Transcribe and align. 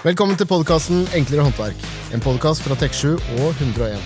Velkommen 0.00 0.32
til 0.40 0.46
podkasten 0.48 1.02
Enklere 1.12 1.42
håndverk. 1.44 1.82
En 2.16 2.22
podkast 2.24 2.64
fra 2.64 2.72
Tek7 2.80 3.18
og 3.36 3.58
101. 3.60 4.00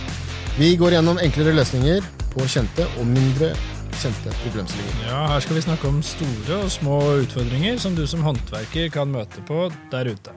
Vi 0.58 0.72
går 0.80 0.96
gjennom 0.96 1.20
enklere 1.22 1.52
løsninger 1.54 2.02
på 2.32 2.46
kjente 2.50 2.82
og 2.98 3.06
mindre 3.06 3.52
kjente 4.00 4.32
problemstillinger. 4.40 5.04
Ja, 5.06 5.20
Her 5.30 5.44
skal 5.44 5.60
vi 5.60 5.62
snakke 5.62 5.86
om 5.86 6.02
store 6.02 6.58
og 6.64 6.74
små 6.74 6.98
utfordringer 7.22 7.78
som 7.78 7.94
du 7.94 8.02
som 8.10 8.26
håndverker 8.26 8.90
kan 8.90 9.14
møte 9.14 9.46
på 9.46 9.68
der 9.94 10.10
ute. 10.10 10.34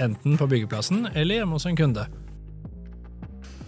Enten 0.00 0.40
på 0.40 0.48
byggeplassen 0.48 1.10
eller 1.12 1.42
hjemme 1.42 1.60
hos 1.60 1.68
en 1.68 1.76
kunde. 1.76 2.08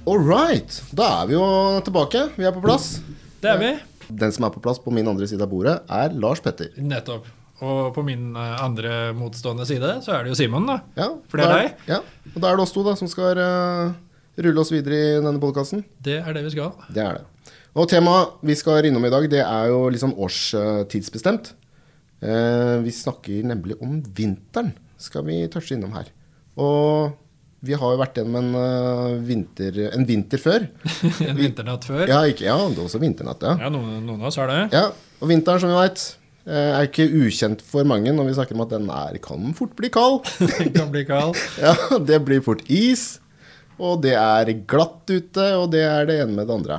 All 0.09 0.25
right. 0.25 0.81
Da 0.97 1.13
er 1.21 1.29
vi 1.29 1.37
jo 1.37 1.47
tilbake. 1.85 2.31
Vi 2.41 2.49
er 2.49 2.57
på 2.57 2.65
plass. 2.65 3.03
Det 3.45 3.53
er 3.53 3.61
vi. 3.61 3.75
Den 4.09 4.33
som 4.33 4.49
er 4.49 4.57
på 4.57 4.65
plass 4.65 4.81
på 4.81 4.89
min 4.89 5.13
andre 5.13 5.29
side 5.29 5.45
av 5.45 5.53
bordet, 5.53 5.83
er 5.85 6.17
Lars 6.17 6.41
Petter. 6.41 6.73
Nettopp. 6.81 7.29
Og 7.65 7.93
på 7.97 8.03
min 8.05 8.35
eh, 8.37 8.57
andre 8.61 9.13
motstående 9.17 9.65
side 9.69 9.95
så 10.05 10.13
er 10.17 10.25
det 10.25 10.35
jo 10.35 10.39
Simon, 10.39 10.67
da. 10.69 10.81
Ja, 10.99 11.09
For 11.31 11.41
det 11.41 11.47
er 11.47 11.55
deg? 11.55 11.87
Ja, 11.89 12.01
og 12.35 12.43
da 12.43 12.51
er 12.51 12.59
det 12.59 12.67
oss 12.67 12.75
to 12.75 12.83
da, 12.85 12.93
som 12.99 13.09
skal 13.09 13.41
uh, 13.41 13.95
rulle 14.45 14.61
oss 14.61 14.73
videre 14.75 14.99
i 14.99 15.15
denne 15.25 15.41
podkasten. 15.41 15.85
Det 16.05 16.19
er 16.21 16.37
det 16.37 16.45
vi 16.45 16.53
skal. 16.53 16.75
Det 16.93 17.01
er 17.01 17.21
det. 17.21 17.53
Og 17.77 17.89
temaet 17.89 18.43
vi 18.45 18.57
skal 18.57 18.89
innom 18.89 19.05
i 19.09 19.13
dag, 19.13 19.29
det 19.33 19.41
er 19.45 19.71
jo 19.73 19.87
litt 19.93 20.05
sånn 20.05 20.17
årstidsbestemt. 20.17 21.55
Uh, 22.21 22.83
vi 22.85 22.93
snakker 22.93 23.49
nemlig 23.49 23.79
om 23.85 24.03
vinteren, 24.17 24.75
skal 25.01 25.25
vi 25.29 25.41
touche 25.53 25.77
innom 25.77 25.97
her. 25.97 26.13
Og 26.61 27.17
vi 27.67 27.77
har 27.77 27.93
jo 27.95 27.99
vært 28.03 28.21
gjennom 28.21 28.37
en, 28.43 28.53
uh, 28.53 29.17
vinter, 29.25 29.81
en 29.97 30.05
vinter 30.09 30.41
før. 30.41 30.69
En 31.31 31.41
vinternatt 31.41 31.89
før. 31.89 32.05
Ja, 32.05 32.21
ikke, 32.29 32.45
ja, 32.51 32.61
det 32.69 32.77
er 32.77 32.85
også 32.85 33.01
vinternatt, 33.01 33.49
ja. 33.49 33.57
Ja, 33.65 33.73
noen, 33.73 34.03
noen 34.05 34.21
av 34.21 34.29
oss 34.29 34.41
har 34.45 34.53
det. 34.53 34.63
ja. 34.77 34.91
Og 35.17 35.31
vinteren, 35.31 35.63
som 35.63 35.71
vi 35.73 35.77
veit, 35.81 36.03
er 36.47 36.87
ikke 36.87 37.09
ukjent 37.11 37.63
for 37.67 37.87
mange 37.89 38.13
når 38.15 38.29
vi 38.29 38.35
snakker 38.37 38.55
om 38.55 38.63
at 38.63 38.71
den 38.71 38.91
er, 38.93 39.17
kan 39.23 39.55
fort 39.59 39.73
bli 39.79 39.91
kald. 39.91 40.21
Den 40.39 40.73
kan 40.79 40.91
bli 40.95 41.03
kald. 41.09 41.39
Ja, 41.59 41.75
det 41.99 42.21
blir 42.27 42.43
fort 42.47 42.63
is, 42.71 43.17
og 43.79 44.03
det 44.05 44.15
er 44.15 44.53
glatt 44.71 45.11
ute, 45.11 45.47
og 45.59 45.73
det 45.75 45.83
er 45.87 46.07
det 46.09 46.21
ene 46.23 46.37
med 46.37 46.47
det 46.47 46.55
andre. 46.55 46.79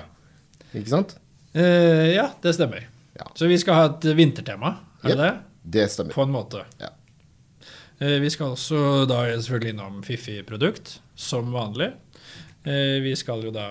Ikke 0.71 0.91
sant? 0.93 1.17
Uh, 1.57 2.07
ja, 2.13 2.29
det 2.43 2.53
stemmer. 2.55 2.85
Ja. 3.17 3.27
Så 3.35 3.49
vi 3.49 3.57
skal 3.59 3.77
ha 3.79 3.89
et 3.89 4.07
vintertema, 4.17 4.75
er 5.03 5.13
det 5.15 5.19
det? 5.23 5.33
Det 5.77 5.85
stemmer. 5.91 6.15
På 6.15 6.23
en 6.23 6.31
måte. 6.35 6.63
Ja. 6.79 6.93
Uh, 7.99 8.17
Vi 8.21 8.29
skal 8.29 8.53
også 8.55 9.05
da 9.09 9.23
selvfølgelig 9.35 9.73
innom 9.75 9.99
fiffig 10.05 10.39
produkt, 10.47 10.99
som 11.17 11.51
vanlig. 11.55 11.91
Uh, 12.67 12.97
Vi 13.03 13.15
skal 13.19 13.43
jo 13.47 13.51
da 13.55 13.67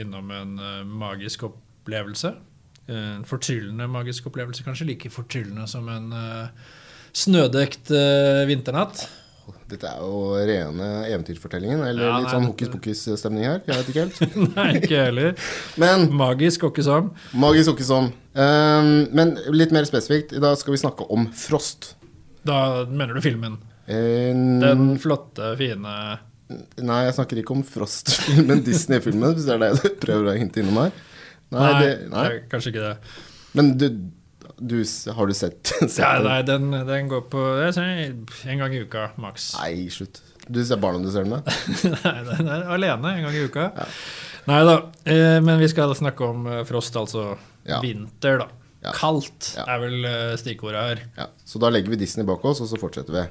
innom 0.00 0.30
en 0.32 0.58
eh, 0.58 0.82
magisk 0.86 1.46
opplevelse. 1.48 2.34
Eh, 2.88 3.12
En 3.16 3.24
fortryllende 3.26 3.86
magisk 3.90 4.26
opplevelse, 4.30 4.62
kanskje 4.66 4.86
like 4.92 5.10
fortryllende 5.10 5.66
som 5.70 5.88
en 5.90 6.10
eh, 6.14 6.74
snødekt 7.16 7.90
eh, 7.94 8.44
vinternatt. 8.48 9.06
Dette 9.70 9.86
er 9.86 10.00
jo 10.02 10.34
rene 10.46 10.86
eventyrfortellingen, 11.06 11.82
eller 11.86 12.02
Ja, 12.08 12.14
litt 12.18 12.26
nei, 12.26 12.32
sånn 12.34 12.46
hokus 12.48 12.70
pokus-stemning 12.72 13.44
her. 13.46 13.60
Jeg 13.66 13.78
vet 13.78 13.90
ikke 13.92 14.02
helt. 14.04 14.38
Nei, 14.58 14.68
ikke 14.80 15.02
heller. 15.06 15.36
Men 15.78 16.06
Magisk 16.18 16.66
og 16.66 16.72
ikke 16.74 16.84
som. 16.86 17.12
magisk 17.34 17.70
og 17.70 17.76
ikke 17.78 17.86
sånn. 17.88 18.08
Um, 18.34 18.90
men 19.14 19.36
litt 19.54 19.70
mer 19.74 19.86
spesifikt, 19.86 20.34
i 20.34 20.42
dag 20.42 20.58
skal 20.58 20.74
vi 20.74 20.80
snakke 20.82 21.06
om 21.14 21.28
frost. 21.34 21.92
Da 22.46 22.84
mener 22.90 23.14
du 23.18 23.22
filmen. 23.22 23.58
En... 23.86 24.42
Den 24.62 24.86
flotte, 25.02 25.52
fine 25.58 25.94
Nei, 26.50 27.00
jeg 27.06 27.14
snakker 27.16 27.38
ikke 27.40 27.54
om 27.56 27.62
Frost-filmen, 27.66 28.60
Disney-filmen, 28.66 29.32
hvis 29.34 29.46
det 29.48 29.54
er 29.56 29.62
det 29.64 29.70
du 29.82 29.96
prøver 30.02 30.28
å 30.30 30.34
hinte 30.38 30.62
innom 30.62 30.78
her. 30.84 30.92
Nei, 31.54 31.72
nei. 32.10 32.22
det 32.28 32.36
er 32.36 32.38
kanskje 32.50 32.72
ikke 32.72 32.84
det. 32.84 32.94
Men 33.56 33.72
du, 33.78 33.86
du 34.58 34.76
har 35.16 35.26
du 35.30 35.34
sett, 35.36 35.60
sett 35.86 35.98
Ja, 36.02 36.14
den? 36.18 36.26
nei, 36.28 36.40
den, 36.48 36.70
den 36.88 37.08
går 37.12 37.26
på 37.32 37.42
en 37.70 38.58
gang 38.62 38.74
i 38.74 38.82
uka, 38.84 39.10
maks. 39.22 39.52
Nei, 39.60 39.86
slutt. 39.94 40.22
Du 40.46 40.60
ser 40.64 40.78
barna 40.78 41.00
du 41.02 41.08
ser 41.10 41.24
den 41.26 41.32
med? 41.36 41.48
Nei, 42.04 42.18
den 42.28 42.50
er 42.54 42.68
alene 42.76 43.14
en 43.16 43.24
gang 43.26 43.34
i 43.34 43.44
uka. 43.48 43.70
Nei 44.46 44.60
da, 44.68 44.76
eh, 45.10 45.40
men 45.42 45.58
vi 45.58 45.66
skal 45.72 45.90
snakke 45.98 46.22
om 46.28 46.44
eh, 46.46 46.60
frost, 46.68 46.94
altså 46.98 47.32
Ja. 47.66 47.80
vinter, 47.82 48.38
da. 48.44 48.46
Ja. 48.84 48.92
Kaldt 48.94 49.54
Ja. 49.56 49.64
er 49.74 49.80
vel 49.82 50.04
eh, 50.06 50.34
stikkordet 50.38 50.82
her. 50.84 51.00
Ja. 51.18 51.26
Så 51.44 51.58
da 51.62 51.70
legger 51.74 51.90
vi 51.90 51.98
Disney 52.04 52.26
bak 52.28 52.44
oss, 52.46 52.60
og 52.62 52.68
så 52.70 52.78
fortsetter 52.78 53.16
vi. 53.16 53.24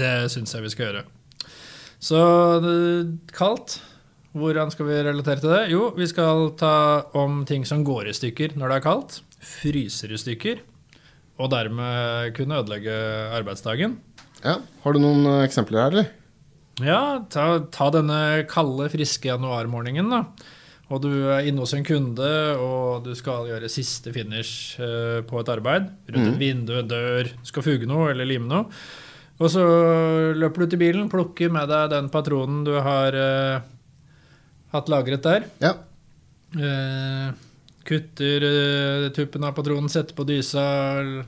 Det 0.00 0.14
syns 0.32 0.54
jeg 0.56 0.64
vi 0.64 0.70
skal 0.72 0.86
gjøre. 0.86 1.02
Så 2.00 2.20
eh, 2.64 3.10
kaldt. 3.36 3.80
Hvordan 4.30 4.70
skal 4.70 4.86
vi 4.86 4.98
relatere 5.02 5.42
til 5.42 5.50
det? 5.50 5.62
Jo, 5.72 5.88
vi 5.96 6.06
skal 6.06 6.52
ta 6.60 6.74
om 7.18 7.40
ting 7.48 7.64
som 7.66 7.82
går 7.86 8.12
i 8.12 8.14
stykker 8.14 8.54
når 8.58 8.70
det 8.70 8.76
er 8.78 8.84
kaldt. 8.84 9.16
Fryser 9.42 10.12
i 10.14 10.20
stykker. 10.20 10.60
Og 11.40 11.50
dermed 11.50 12.30
kunne 12.36 12.60
ødelegge 12.60 12.94
arbeidsdagen. 13.34 13.96
Ja, 14.44 14.58
Har 14.84 14.94
du 14.94 15.00
noen 15.02 15.26
eh, 15.26 15.42
eksempler 15.48 15.82
her, 15.82 15.90
eller? 15.96 16.08
Ja, 16.80 17.00
ta, 17.32 17.46
ta 17.72 17.90
denne 17.92 18.46
kalde, 18.48 18.86
friske 18.92 19.28
januarmorgenen, 19.28 20.12
da. 20.14 20.22
Og 20.90 21.02
du 21.04 21.10
er 21.30 21.46
inne 21.46 21.62
hos 21.62 21.74
en 21.76 21.84
kunde, 21.86 22.30
og 22.58 23.04
du 23.06 23.12
skal 23.18 23.46
gjøre 23.50 23.68
siste 23.70 24.10
finish 24.14 24.78
eh, 24.82 25.20
på 25.26 25.42
et 25.42 25.52
arbeid. 25.52 25.90
Rundt 26.10 26.32
et 26.32 26.40
vindu, 26.40 26.72
en 26.80 26.88
dør, 26.90 27.30
skal 27.46 27.66
fuge 27.66 27.88
noe 27.90 28.10
eller 28.14 28.28
lime 28.28 28.48
noe. 28.50 28.70
Og 29.40 29.48
så 29.52 29.62
løper 30.36 30.64
du 30.64 30.72
til 30.72 30.82
bilen, 30.82 31.10
plukker 31.12 31.52
med 31.52 31.70
deg 31.70 31.92
den 31.94 32.10
patronen 32.12 32.64
du 32.66 32.74
har 32.84 33.16
eh, 33.16 33.68
hatt 34.72 34.90
lagret 34.92 35.22
der. 35.26 35.46
Ja. 35.62 35.74
Eh, 36.54 37.30
kutter 37.86 38.44
eh, 38.46 39.06
tuppen 39.16 39.44
av 39.46 39.54
patronen, 39.56 39.90
setter 39.92 40.14
på 40.18 40.26
dysa, 40.28 40.64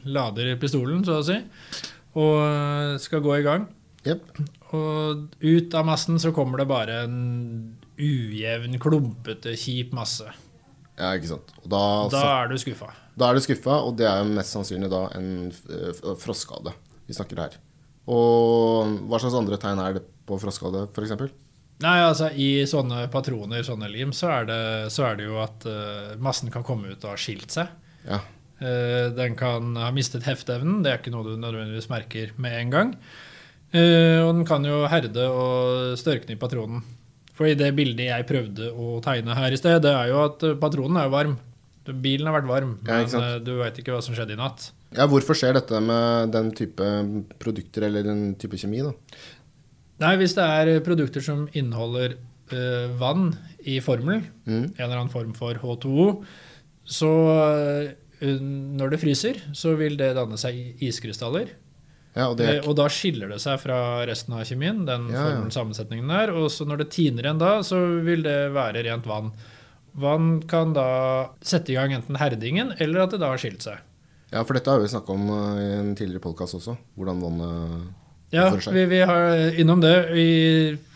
lader 0.04 0.54
pistolen, 0.62 1.04
så 1.06 1.20
å 1.20 1.26
si. 1.26 1.38
Og 2.18 2.36
eh, 2.44 2.96
skal 3.02 3.22
gå 3.24 3.36
i 3.38 3.44
gang. 3.46 3.68
Yep. 4.06 4.40
Og 4.74 5.26
ut 5.44 5.74
av 5.78 5.86
massen 5.86 6.18
så 6.22 6.32
kommer 6.34 6.58
det 6.62 6.68
bare 6.70 7.02
en 7.04 7.18
ujevn, 8.02 8.78
klumpete, 8.82 9.52
kjip 9.58 9.92
masse. 9.94 10.26
Ja, 10.98 11.12
ikke 11.16 11.30
sant. 11.34 11.52
Og 11.62 11.68
da, 11.72 11.82
Da 12.12 12.22
er 12.42 12.50
du 12.52 12.56
skuffa. 12.60 12.90
da 13.18 13.30
er 13.30 13.38
du 13.38 13.42
skuffa, 13.44 13.78
og 13.86 13.94
det 14.00 14.06
er 14.10 14.26
mest 14.28 14.54
sannsynlig 14.56 14.90
da 14.92 15.04
en 15.16 15.28
eh, 15.50 15.92
frostskade 16.20 16.74
vi 17.08 17.14
snakker 17.16 17.40
her. 17.44 17.54
Og 18.10 18.98
hva 19.08 19.18
slags 19.22 19.36
andre 19.38 19.58
tegn 19.62 19.78
er 19.82 19.96
det 19.98 20.02
på 20.26 20.36
frostskade, 20.42 20.84
f.eks.? 20.90 21.32
Nei, 21.82 21.96
altså 22.04 22.30
I 22.32 22.64
sånne 22.70 23.06
patroner, 23.12 23.64
sånne 23.66 23.90
lim, 23.90 24.14
så 24.16 24.30
er 24.36 24.48
det, 24.48 24.62
så 24.94 25.08
er 25.08 25.18
det 25.18 25.26
jo 25.26 25.40
at 25.42 25.66
uh, 25.66 26.14
massen 26.22 26.52
kan 26.54 26.64
komme 26.66 26.94
ut 26.94 27.04
og 27.04 27.14
ha 27.14 27.18
skilt 27.20 27.52
seg. 27.54 27.70
Ja. 28.06 28.22
Uh, 28.62 29.10
den 29.16 29.34
kan 29.38 29.74
ha 29.80 29.90
mistet 29.94 30.26
hefteevnen. 30.28 30.80
Det 30.84 30.92
er 30.92 31.02
ikke 31.02 31.14
noe 31.14 31.26
du 31.26 31.34
nødvendigvis 31.36 31.90
merker 31.92 32.34
med 32.42 32.58
en 32.60 32.74
gang. 32.74 32.96
Uh, 33.72 34.22
og 34.26 34.34
den 34.36 34.44
kan 34.48 34.64
jo 34.68 34.84
herde 34.92 35.28
og 35.32 35.96
størkne 36.00 36.36
i 36.36 36.40
patronen. 36.40 36.84
For 37.32 37.48
i 37.48 37.56
det 37.58 37.72
bildet 37.76 38.10
jeg 38.10 38.28
prøvde 38.28 38.68
å 38.70 38.98
tegne 39.04 39.36
her 39.38 39.54
i 39.54 39.58
sted, 39.58 39.80
det 39.82 39.94
er 39.96 40.12
jo 40.12 40.20
at 40.26 40.44
patronen 40.60 41.00
er 41.00 41.08
jo 41.08 41.14
varm. 41.16 41.38
Bilen 41.82 42.28
har 42.28 42.36
vært 42.36 42.50
varm, 42.50 42.74
Ja, 42.86 43.00
men 43.02 43.24
eh, 43.24 43.38
du 43.42 43.56
veit 43.58 43.78
ikke 43.80 43.96
hva 43.96 44.02
som 44.04 44.14
skjedde 44.14 44.36
i 44.36 44.38
natt. 44.38 44.68
ja, 44.94 45.06
hvorfor 45.10 45.34
skjer 45.34 45.56
dette 45.56 45.80
med 45.82 46.30
den 46.30 46.52
type 46.54 46.90
produkter 47.42 47.88
eller 47.88 48.06
den 48.06 48.36
type 48.38 48.60
kjemi, 48.60 48.84
da? 48.86 48.92
Nei, 50.00 50.16
hvis 50.16 50.34
det 50.34 50.42
er 50.44 50.80
produkter 50.80 51.20
som 51.22 51.48
inneholder 51.52 52.14
uh, 52.52 52.88
vann 52.98 53.34
i 53.64 53.78
formel, 53.80 54.22
Mm. 54.46 54.64
en 54.72 54.74
eller 54.78 54.96
annen 54.98 55.10
form 55.12 55.32
for 55.34 55.54
H2O, 55.54 56.24
så 56.84 57.10
uh, 58.22 58.30
når 58.40 58.90
det 58.94 59.00
fryser, 59.02 59.38
så 59.54 59.76
vil 59.78 59.96
det 59.98 60.14
danne 60.16 60.38
seg 60.38 60.80
iskrystaller. 60.82 61.48
Ja, 62.14 62.28
og 62.28 62.36
det 62.36 62.46
er 62.46 62.58
Eh, 62.60 62.68
og 62.68 62.76
da 62.76 62.88
skiller 62.92 63.28
det 63.32 63.38
seg 63.40 63.58
fra 63.62 64.04
resten 64.06 64.34
av 64.36 64.44
kjemien, 64.44 64.84
den 64.84 65.08
Ja, 65.10 65.28
ja. 65.32 65.48
sammensetningen 65.50 66.08
der. 66.12 66.30
Og 66.36 66.50
så 66.52 66.66
når 66.68 66.82
det 66.82 66.90
tiner 66.90 67.22
igjen 67.24 67.38
da, 67.40 67.62
så 67.64 67.78
vil 68.04 68.22
det 68.22 68.52
være 68.52 68.82
rent 68.84 69.06
vann. 69.08 69.32
Vann 69.96 70.42
kan 70.48 70.72
da 70.76 71.30
sette 71.40 71.72
i 71.72 71.74
gang 71.78 71.92
enten 71.96 72.16
herdingen, 72.20 72.74
eller 72.78 73.00
at 73.06 73.10
det 73.16 73.20
da 73.20 73.30
har 73.32 73.38
skilt 73.40 73.62
seg. 73.64 73.78
Ja, 74.32 74.42
for 74.44 74.52
dette 74.54 74.70
har 74.70 74.80
vi 74.80 74.88
snakka 74.92 75.12
om 75.12 75.24
eh, 75.30 75.62
i 75.62 75.72
en 75.80 75.94
tidligere 75.96 76.20
podkast 76.28 76.54
også. 76.60 76.76
Hvordan 76.98 77.20
vannet 77.24 77.88
Ja, 78.32 78.46
vi, 78.72 78.84
vi 78.88 79.00
har 79.04 79.52
innom 79.60 79.80
det 79.82 79.94
i 80.16 80.28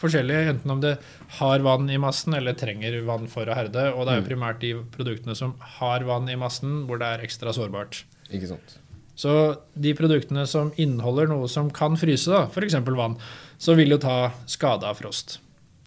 forskjellige, 0.01 0.55
enten 0.55 0.71
om 0.73 0.81
det 0.81 0.95
har 1.37 1.61
vann 1.61 1.91
i 1.93 1.99
massen 2.01 2.33
eller 2.39 2.57
trenger 2.57 2.97
vann 3.05 3.27
for 3.29 3.45
å 3.45 3.55
herde. 3.57 3.91
Og 3.93 4.07
det 4.07 4.15
er 4.15 4.21
jo 4.21 4.25
Mm. 4.25 4.31
primært 4.31 4.61
de 4.63 4.71
produktene 4.97 5.37
som 5.37 5.55
har 5.79 6.01
vann 6.09 6.29
i 6.33 6.37
massen, 6.41 6.87
hvor 6.89 6.99
det 6.99 7.07
er 7.07 7.25
ekstra 7.27 7.53
sårbart. 7.53 8.05
Ikke 8.33 8.49
sant. 8.49 8.79
Så 9.17 9.57
de 9.79 9.93
produktene 9.97 10.47
som 10.49 10.73
inneholder 10.77 11.29
noe 11.29 11.49
som 11.49 11.71
kan 11.71 11.97
fryse, 11.97 12.27
da, 12.29 12.47
f.eks. 12.49 12.75
vann, 12.97 13.17
så 13.59 13.75
vil 13.77 13.89
jo 13.91 13.99
ta 13.99 14.33
skade 14.47 14.85
av 14.85 14.97
frost. 14.97 15.39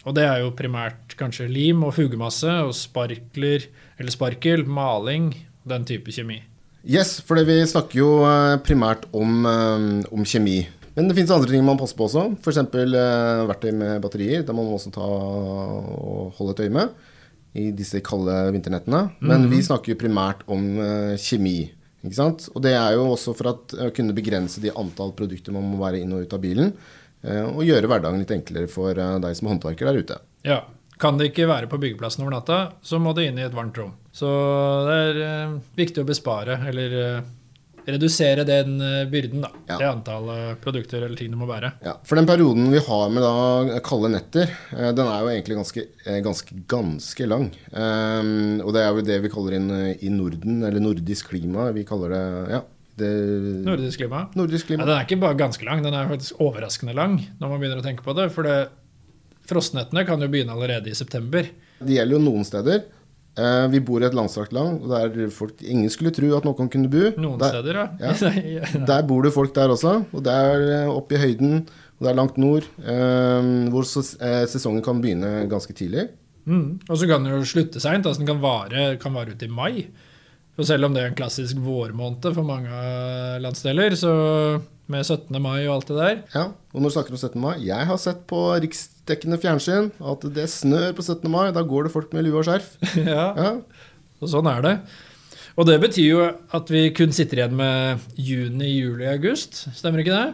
Og 0.05 0.15
det 0.15 0.23
er 0.25 0.39
jo 0.41 0.51
primært 0.51 1.15
kanskje 1.17 1.49
lim 1.51 1.83
og 1.83 1.93
fugemasse 1.93 2.49
og 2.63 2.73
sparkler 2.73 3.65
eller 3.99 4.11
sparkel, 4.11 4.65
maling, 4.65 5.33
den 5.67 5.85
type 5.85 6.09
kjemi. 6.13 6.41
Yes, 6.87 7.19
for 7.21 7.35
vi 7.43 7.59
snakker 7.67 7.99
jo 7.99 8.11
eh, 8.25 8.57
primært 8.63 9.03
om, 9.13 9.45
eh, 9.45 10.05
om 10.13 10.23
kjemi. 10.25 10.67
Men 10.99 11.07
det 11.07 11.15
finnes 11.15 11.31
andre 11.31 11.47
ting 11.47 11.63
man 11.63 11.79
passer 11.79 11.95
på 11.95 12.09
også. 12.09 12.25
F.eks. 12.43 12.59
Uh, 12.75 13.47
verktøy 13.47 13.71
med 13.71 14.01
batterier. 14.03 14.43
Det 14.43 14.51
må 14.55 14.65
man 14.67 14.75
også 14.75 14.91
ta 14.91 15.05
og 15.07 16.35
holde 16.35 16.57
et 16.57 16.65
øye 16.67 16.75
med 16.75 16.91
i 17.57 17.69
disse 17.73 18.01
kalde 18.05 18.35
vinternettene. 18.53 19.05
Men 19.25 19.47
vi 19.49 19.61
snakker 19.65 19.95
jo 19.95 19.99
primært 20.03 20.43
om 20.51 20.65
eh, 20.83 21.15
kjemi. 21.17 21.71
Ikke 22.03 22.15
sant? 22.15 22.45
Og 22.53 22.61
det 22.61 22.75
er 22.77 22.93
jo 22.93 23.07
også 23.15 23.33
for 23.33 23.49
at 23.55 23.73
å 23.73 23.87
kunne 23.95 24.13
begrense 24.13 24.61
de 24.61 24.69
antall 24.77 25.15
produkter 25.17 25.55
man 25.55 25.65
må 25.65 25.79
være 25.81 26.03
inn 26.03 26.13
og 26.13 26.27
ut 26.27 26.35
av 26.35 26.43
bilen. 26.43 26.75
eh, 27.23 27.41
og 27.49 27.65
gjøre 27.65 27.89
hverdagen 27.89 28.21
litt 28.21 28.35
enklere 28.35 28.69
for 28.71 28.93
eh, 28.93 29.15
deg 29.23 29.39
som 29.39 29.49
håndverker 29.49 29.89
der 29.89 29.97
ute. 30.03 30.19
Ja. 30.45 30.59
Kan 30.99 31.15
det 31.17 31.29
ikke 31.29 31.47
være 31.47 31.69
på 31.71 31.77
byggeplassen 31.79 32.25
over 32.25 32.33
natta, 32.35 32.55
så 32.83 32.99
må 32.99 33.13
det 33.15 33.29
inn 33.29 33.37
i 33.39 33.45
et 33.45 33.53
varmt 33.55 33.77
rom. 33.79 33.93
Så 34.11 34.27
det 34.85 34.95
er 35.07 35.19
eh, 35.23 35.53
viktig 35.79 36.03
å 36.03 36.07
bespare, 36.09 36.57
eller 36.67 36.95
eh, 37.01 37.29
redusere 37.95 38.45
den 38.47 38.79
eh, 38.83 39.03
byrden, 39.11 39.43
da. 39.45 39.51
Ja. 39.67 39.77
Det 39.77 39.89
antallet 39.89 40.61
produkter 40.63 41.03
eller 41.05 41.19
ting 41.19 41.31
du 41.33 41.37
må 41.39 41.47
bære. 41.49 41.73
Ja, 41.85 41.95
For 42.07 42.19
den 42.19 42.29
perioden 42.29 42.69
vi 42.73 42.81
har 42.85 43.13
med 43.13 43.25
da 43.25 43.79
kalde 43.85 44.11
netter, 44.13 44.51
eh, 44.75 44.89
den 44.95 45.05
er 45.05 45.23
jo 45.23 45.31
egentlig 45.33 45.59
ganske, 45.59 45.85
eh, 46.05 46.19
ganske, 46.25 46.57
ganske 46.71 47.29
lang. 47.29 47.47
Um, 47.71 48.59
og 48.65 48.73
det 48.75 48.83
er 48.83 48.91
jo 48.91 49.05
det 49.11 49.21
vi 49.25 49.31
kaller 49.33 49.57
inn 49.59 49.71
i 49.95 50.11
Norden, 50.13 50.61
eller 50.67 50.83
nordisk 50.83 51.31
klima. 51.33 51.69
Vi 51.75 51.85
kaller 51.87 52.15
det 52.15 52.25
ja, 52.57 52.61
det, 52.99 53.09
Nordisk 53.65 54.01
klima. 54.01 54.25
nordisk 54.35 54.67
klima. 54.67 54.83
Ja, 54.83 54.89
den 54.89 54.97
er 54.97 55.07
ikke 55.07 55.21
bare 55.23 55.39
ganske 55.39 55.65
lang, 55.65 55.83
den 55.85 55.95
er 55.95 56.11
faktisk 56.11 56.41
overraskende 56.43 56.95
lang 56.97 57.17
når 57.39 57.51
man 57.51 57.61
begynner 57.61 57.81
å 57.81 57.85
tenke 57.85 58.05
på 58.05 58.15
det. 58.17 58.29
For 58.35 58.47
det, 58.47 58.59
frostnettene 59.49 60.05
kan 60.07 60.21
jo 60.21 60.29
begynne 60.31 60.55
allerede 60.55 60.91
i 60.91 60.97
september. 60.97 61.47
Det 61.79 61.95
gjelder 61.95 62.17
jo 62.17 62.23
noen 62.25 62.47
steder. 62.47 62.83
Eh, 63.39 63.65
vi 63.71 63.79
bor 63.85 64.03
i 64.03 64.07
et 64.09 64.15
langstrakt 64.17 64.51
land 64.55 64.83
der 64.89 65.29
folk, 65.33 65.61
ingen 65.63 65.91
skulle 65.93 66.11
tro 66.15 66.31
at 66.37 66.47
noen 66.47 66.69
kunne 66.73 66.89
bo. 66.91 67.05
Noen 67.21 67.39
der, 67.39 67.53
steder, 67.55 67.79
ja. 67.79 68.13
ja. 68.59 68.71
Der 68.91 69.05
bor 69.07 69.23
det 69.23 69.31
folk 69.35 69.53
der 69.55 69.71
også, 69.75 69.93
og 70.11 70.23
det 70.25 70.33
er 70.33 70.65
eh, 70.81 70.91
oppe 70.91 71.15
i 71.15 71.21
høyden, 71.23 71.61
og 71.99 72.05
det 72.07 72.11
er 72.11 72.17
langt 72.19 72.37
nord, 72.41 72.67
eh, 72.83 73.49
hvor 73.71 73.87
ses- 73.87 74.15
sesongen 74.51 74.83
kan 74.85 74.99
begynne 75.03 75.45
ganske 75.51 75.75
tidlig. 75.77 76.09
Mm. 76.49 76.79
Og 76.89 76.97
så 76.97 77.05
kan 77.09 77.23
den 77.23 77.35
jo 77.35 77.43
slutte 77.45 77.81
seint. 77.83 78.07
Altså 78.09 78.23
den 78.23 78.29
kan 78.31 78.39
vare, 78.41 78.95
kan 79.01 79.13
vare 79.13 79.35
ut 79.35 79.43
i 79.45 79.49
mai. 79.51 79.87
For 80.57 80.65
selv 80.67 80.87
om 80.87 80.95
det 80.95 81.03
er 81.03 81.11
en 81.11 81.17
klassisk 81.19 81.59
vårmåned 81.63 82.25
for 82.33 82.43
mange 82.47 82.69
landsdeler, 83.43 83.93
så 83.99 84.13
med 84.91 85.05
17. 85.05 85.35
mai 85.41 85.67
og 85.67 85.75
alt 85.77 85.89
det 85.91 85.97
der 85.99 86.17
Ja, 86.33 86.43
og 86.73 86.81
når 86.81 86.89
du 86.91 86.95
snakker 86.95 87.13
om 87.15 87.19
17. 87.21 87.41
mai 87.43 87.53
Jeg 87.65 87.87
har 87.89 87.99
sett 88.01 88.23
på 88.29 88.39
riksdekkende 88.63 89.39
fjernsyn 89.41 89.91
at 90.01 90.25
det 90.35 90.47
snør 90.51 90.91
på 90.97 91.05
17. 91.05 91.29
mai. 91.31 91.45
Da 91.55 91.63
går 91.65 91.87
det 91.87 91.93
folk 91.93 92.11
med 92.15 92.25
lue 92.27 92.41
og 92.41 92.47
skjerf. 92.49 92.73
ja, 92.99 93.27
Ja, 93.37 93.51
og 94.19 94.31
sånn 94.33 94.49
er 94.51 94.65
det. 94.65 94.73
Og 95.59 95.67
det 95.67 95.77
betyr 95.83 96.05
jo 96.07 96.21
at 96.55 96.69
vi 96.71 96.85
kun 96.95 97.11
sitter 97.15 97.41
igjen 97.41 97.55
med 97.59 98.03
juni, 98.15 98.69
juli, 98.79 99.05
august. 99.11 99.65
Stemmer 99.75 100.03
ikke 100.03 100.15
det? 100.15 100.27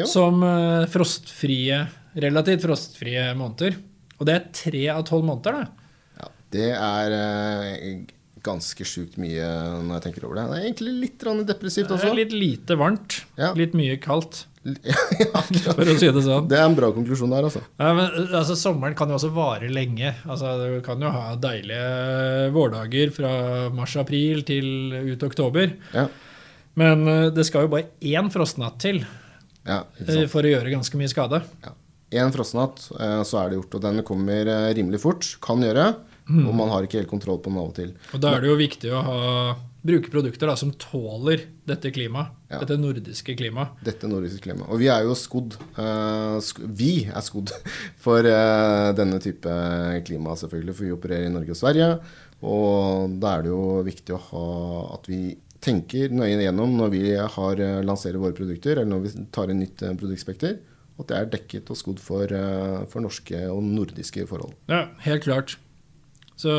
Jo. 0.00 0.06
Som 0.08 0.42
eh, 0.46 0.86
frostfrie, 0.90 1.82
relativt 2.22 2.64
frostfrie 2.66 3.28
måneder. 3.38 3.76
Og 4.18 4.26
det 4.28 4.34
er 4.38 4.48
tre 4.54 4.82
av 4.94 5.04
tolv 5.08 5.26
måneder, 5.28 5.60
da. 5.62 6.22
ja 6.22 6.30
det 6.52 6.68
er 6.78 7.14
eh, 7.18 8.02
ganske 8.42 8.86
sjukt 8.86 9.18
mye 9.22 9.48
når 9.86 9.96
jeg 9.98 10.04
tenker 10.08 10.26
over 10.26 10.38
det. 10.40 10.46
Det 10.50 10.56
er 10.60 10.68
egentlig 10.70 10.94
litt 11.04 11.26
depressivt 11.48 11.90
også. 11.90 12.08
Det 12.08 12.12
er 12.12 12.20
litt 12.24 12.34
lite 12.36 12.78
varmt. 12.80 13.20
Ja. 13.38 13.52
Litt 13.58 13.76
mye 13.78 13.98
kaldt, 14.02 14.46
Ja, 14.62 14.94
ja. 15.18 15.72
for 15.74 15.88
å 15.90 15.94
si 15.98 16.08
det 16.14 16.22
sånn. 16.22 16.46
Det 16.50 16.58
er 16.58 16.68
en 16.68 16.76
bra 16.78 16.92
konklusjon 16.94 17.32
der, 17.34 17.48
altså. 17.48 17.64
Ja, 17.80 17.88
men 17.98 18.28
altså, 18.28 18.54
Sommeren 18.58 18.94
kan 18.98 19.10
jo 19.10 19.16
også 19.18 19.32
vare 19.34 19.70
lenge. 19.72 20.12
Altså, 20.22 20.52
du 20.60 20.76
kan 20.86 21.02
jo 21.02 21.10
ha 21.10 21.32
deilige 21.42 22.52
vårdager 22.54 23.10
fra 23.16 23.32
mars-april 23.74 24.44
til 24.46 24.68
ut 25.14 25.26
oktober. 25.26 25.74
Ja, 25.96 26.06
Men 26.78 27.02
eh, 27.10 27.26
det 27.34 27.44
skal 27.48 27.66
jo 27.66 27.72
bare 27.74 27.90
én 28.00 28.30
frostnatt 28.32 28.78
til 28.80 29.02
ja 29.66 29.82
eh, 30.00 30.24
for 30.30 30.46
å 30.46 30.54
gjøre 30.54 30.72
ganske 30.72 30.98
mye 30.98 31.10
skade. 31.10 31.42
Ja. 31.66 31.74
En 32.22 32.32
frostnatt, 32.34 32.86
eh, 33.00 33.18
så 33.26 33.42
er 33.42 33.50
det 33.50 33.58
gjort. 33.58 33.76
Og 33.80 33.84
den 33.84 34.02
kommer 34.06 34.48
rimelig 34.78 35.02
fort. 35.02 35.26
Kan 35.44 35.64
gjøre. 35.64 35.90
Mm. 36.32 36.46
Og 36.48 36.56
man 36.56 36.72
har 36.72 36.86
ikke 36.86 37.02
helt 37.02 37.10
kontroll 37.10 37.42
på 37.42 37.52
den 37.52 37.60
av 37.60 37.68
og 37.68 37.76
til. 37.76 37.92
Og 38.14 38.22
Da 38.22 38.32
er 38.32 38.42
det 38.42 38.48
jo 38.48 38.56
viktig 38.56 38.92
å 38.96 39.02
ha, 39.04 39.20
bruke 39.82 40.12
produkter 40.12 40.48
da, 40.48 40.54
som 40.58 40.72
tåler 40.78 41.44
dette 41.68 41.90
klimaet. 41.94 42.32
Ja. 42.52 42.60
Dette 42.62 42.78
nordiske 42.80 43.34
klimaet. 43.38 43.78
Dette 43.84 44.10
nordiske 44.10 44.44
klimaet. 44.44 44.70
Og 44.70 44.80
vi 44.82 44.88
er 44.92 45.06
jo 45.06 45.16
skodd. 45.18 45.56
Uh, 45.76 46.38
sk 46.44 46.62
vi 46.62 46.92
er 47.10 47.24
skodd 47.24 47.52
for 48.04 48.24
uh, 48.24 48.90
denne 48.96 49.20
type 49.22 49.54
klima, 50.06 50.36
selvfølgelig. 50.38 50.76
For 50.78 50.88
vi 50.88 50.96
opererer 50.96 51.28
i 51.28 51.34
Norge 51.34 51.54
og 51.54 51.58
Sverige. 51.58 51.94
Og 52.42 53.18
da 53.22 53.36
er 53.36 53.46
det 53.46 53.52
jo 53.52 53.64
viktig 53.86 54.16
å 54.16 54.22
ha 54.30 54.46
at 54.96 55.08
vi 55.10 55.24
tenker 55.62 56.10
nøye 56.10 56.40
gjennom 56.42 56.72
når 56.74 56.88
vi 56.90 57.02
har 57.14 57.60
eh, 57.62 57.84
lanserer 57.86 58.18
våre 58.18 58.34
produkter, 58.34 58.80
eller 58.80 58.88
når 58.90 59.04
vi 59.04 59.26
tar 59.30 59.52
inn 59.52 59.60
nytt 59.62 59.84
produktspekter, 60.00 60.56
at 60.98 61.06
det 61.06 61.18
er 61.20 61.28
dekket 61.36 61.70
og 61.70 61.78
skodd 61.78 62.02
for, 62.02 62.34
for 62.90 63.04
norske 63.04 63.44
og 63.46 63.62
nordiske 63.62 64.26
forhold. 64.26 64.56
Ja, 64.70 64.88
helt 65.06 65.22
klart. 65.22 65.54
Så 66.42 66.52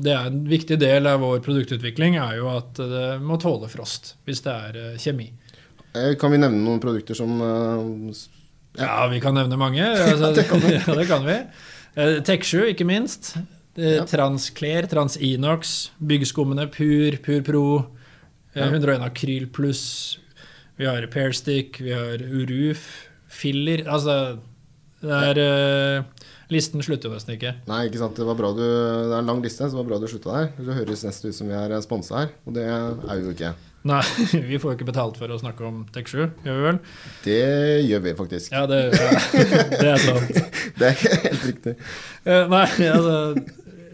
det 0.00 0.12
er 0.14 0.30
En 0.30 0.44
viktig 0.48 0.78
del 0.80 1.06
av 1.10 1.20
vår 1.20 1.42
produktutvikling 1.44 2.14
er 2.22 2.38
jo 2.38 2.46
at 2.54 2.78
det 2.80 3.08
må 3.20 3.36
tåle 3.42 3.68
frost, 3.68 4.14
hvis 4.24 4.40
det 4.46 4.54
er 4.54 4.78
eh, 4.80 4.94
kjemi. 5.02 5.26
Eh, 5.92 6.14
Kan 6.20 6.32
vi 6.32 6.38
nevne 6.40 6.62
noen 6.64 6.80
produkter 6.80 7.18
som 7.18 7.36
Ja, 7.40 8.86
Ja, 8.86 9.06
vi 9.12 9.20
kan 9.20 9.36
nevne 9.36 9.58
mange. 9.60 9.84
Altså, 10.10 10.32
det 10.36 10.46
kan 10.48 10.60
vi. 10.64 10.72
ja, 10.86 10.94
det 11.00 11.06
kan 11.10 11.26
vi. 11.26 11.36
Eh, 11.96 12.16
Tech7, 12.24 12.70
ikke 12.72 12.88
minst. 12.88 13.34
Eh, 13.76 13.98
Ja. 13.98 14.04
Transcler, 14.08 14.86
Transinox, 14.88 15.90
byggskummene 16.00 16.64
Pur, 16.72 17.18
Pur 17.24 17.42
Pro, 17.44 17.64
eh, 18.54 18.70
101 18.72 19.04
Akryl 19.04 19.50
pluss. 19.52 20.16
Vi 20.80 20.84
har 20.88 21.04
Pairstick, 21.12 21.78
vi 21.80 21.92
har 21.92 22.20
Uruf, 22.24 22.86
Filler 23.28 23.84
Altså, 23.88 24.38
det 25.04 25.12
er 25.12 25.38
eh, 25.44 26.02
Listen 26.52 26.82
slutter 26.84 27.10
nesten 27.10 27.34
ikke. 27.34 27.54
Nei, 27.66 27.86
ikke 27.88 27.98
sant. 27.98 28.14
Det 28.18 28.26
var 28.28 28.36
bra 28.38 28.52
du 28.54 28.60
Det 28.62 29.12
er 29.12 29.18
en 29.18 29.26
lang 29.32 29.40
liste, 29.42 29.64
så 29.66 29.72
det 29.74 29.80
var 29.80 29.88
bra 29.88 29.98
du 29.98 30.06
slutta 30.10 30.34
der. 30.36 30.52
Det 30.62 30.76
høres 30.78 31.02
nesten 31.06 31.32
ut 31.32 31.34
som 31.38 31.48
vi 31.50 31.56
er 31.58 31.74
sponsa 31.82 32.20
her, 32.22 32.28
og 32.46 32.54
det 32.54 32.66
er 32.70 32.94
vi 33.16 33.24
jo 33.24 33.32
ikke. 33.34 33.50
Nei, 33.86 34.00
vi 34.50 34.58
får 34.58 34.72
jo 34.72 34.76
ikke 34.78 34.88
betalt 34.88 35.18
for 35.18 35.30
å 35.30 35.38
snakke 35.38 35.62
om 35.66 35.84
Tech7, 35.94 36.24
gjør 36.46 36.56
vi 36.58 36.64
vel? 36.68 36.78
Det 37.26 37.36
gjør 37.86 38.00
vi 38.06 38.14
faktisk. 38.18 38.54
Ja, 38.54 38.64
det, 38.70 38.80
ja, 38.94 39.10
det 39.82 39.90
er 39.92 40.02
sant. 40.02 40.40
Det 40.78 40.88
er 40.92 40.98
helt 41.26 41.46
riktig. 41.50 41.74
Eh, 42.26 42.46
Nei, 42.50 42.64
altså 42.90 43.16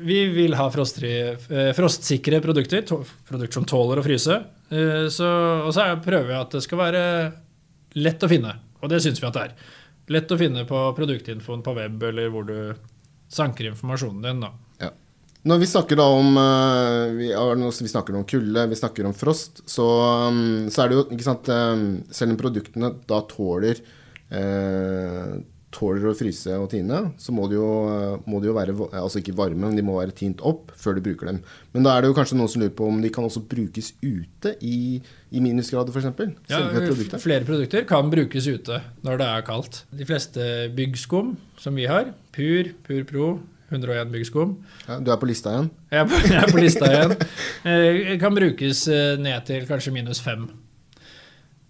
Vi 0.02 0.16
vil 0.34 0.56
ha 0.58 0.64
frostfrie, 0.74 1.34
eh, 1.46 1.68
frostsikre 1.76 2.40
produkter. 2.42 2.82
Produkter 2.88 3.52
som 3.60 3.68
tåler 3.68 4.00
å 4.00 4.04
fryse. 4.06 4.40
Eh, 4.72 5.04
Så, 5.12 5.28
og 5.68 5.70
så 5.76 5.84
er- 5.84 6.00
prøver 6.02 6.26
vi 6.32 6.40
at 6.40 6.56
det 6.56 6.62
skal 6.64 6.80
være 6.80 7.04
lett 8.00 8.24
å 8.24 8.28
finne. 8.32 8.56
Og 8.82 8.90
det 8.90 8.98
syns 9.04 9.20
vi 9.22 9.28
at 9.28 9.36
det 9.36 9.44
er. 9.44 9.52
Lett 10.12 10.32
å 10.34 10.38
finne 10.40 10.66
på 10.68 10.80
produktinfoen 10.96 11.62
på 11.64 11.74
web, 11.76 12.02
eller 12.10 12.28
hvor 12.32 12.44
du 12.48 12.56
sanker 13.32 13.70
informasjonen 13.70 14.22
din. 14.26 14.42
da. 14.44 14.50
Ja. 14.82 14.90
Når 15.48 15.62
vi 15.62 15.70
snakker 15.70 15.98
da 15.98 16.06
om 16.12 16.36
eh, 16.38 17.14
vi, 17.18 17.88
snakker 17.90 18.18
om 18.18 18.26
kulde, 18.28 18.66
vi 18.70 18.78
snakker 18.78 19.08
om 19.08 19.16
frost, 19.16 19.64
så, 19.66 19.88
um, 20.28 20.68
så 20.70 20.84
er 20.84 20.90
det 20.90 20.98
jo 20.98 21.06
ikke 21.08 21.26
sant 21.26 21.48
um, 21.50 21.86
Selv 22.14 22.34
om 22.34 22.38
produktene 22.38 22.92
da 23.08 23.22
tåler 23.30 23.80
eh, 24.30 25.32
Tåler 25.72 26.10
å 26.10 26.14
fryse 26.16 26.52
og 26.60 26.66
tine, 26.72 26.98
så 27.20 27.32
må 27.34 27.46
de 27.48 27.56
jo, 27.56 27.68
eh, 27.88 28.24
må 28.28 28.42
de 28.42 28.50
jo 28.50 28.56
være 28.56 28.74
Altså 28.98 29.22
ikke 29.22 29.34
varme, 29.38 29.64
men 29.64 29.78
de 29.78 29.84
må 29.86 29.96
være 29.96 30.14
tint 30.16 30.42
opp 30.44 30.74
før 30.76 30.98
du 30.98 31.02
bruker 31.06 31.30
dem. 31.30 31.38
Men 31.72 31.86
da 31.86 31.94
er 31.96 32.04
det 32.04 32.10
jo 32.10 32.16
kanskje 32.18 32.36
noen 32.36 32.50
som 32.52 32.60
lurer 32.62 32.74
på 32.76 32.88
om 32.90 33.00
de 33.02 33.12
kan 33.14 33.24
også 33.24 33.44
brukes 33.48 33.92
ute 34.02 34.54
i, 34.60 35.00
i 35.32 35.40
minusgrader, 35.44 35.94
f.eks. 35.94 36.10
Ja, 36.52 36.60
produktet. 36.76 37.16
flere 37.24 37.48
produkter 37.48 37.86
kan 37.88 38.12
brukes 38.12 38.48
ute 38.50 38.82
når 39.06 39.22
det 39.22 39.30
er 39.30 39.46
kaldt. 39.48 39.84
De 39.96 40.08
fleste 40.08 40.50
byggskum 40.76 41.36
som 41.60 41.80
vi 41.80 41.88
har, 41.88 42.12
Pur, 42.36 42.72
Pur 42.84 43.08
Pro, 43.08 43.30
101 43.72 44.10
byggskum, 44.12 44.58
Ja, 44.84 44.98
du 45.00 45.08
er 45.12 45.16
på 45.16 45.28
lista 45.30 45.54
igjen? 45.54 45.70
Jeg 45.90 46.02
er 46.02 46.10
på, 46.10 46.18
jeg 46.28 46.40
er 46.42 46.52
på 46.52 46.60
lista 46.60 46.90
igjen. 46.90 47.16
Eh, 47.62 48.18
kan 48.20 48.34
brukes 48.34 48.84
eh, 48.90 49.14
ned 49.22 49.46
til 49.46 49.64
kanskje 49.68 49.92
minus 49.94 50.20
fem. 50.20 50.48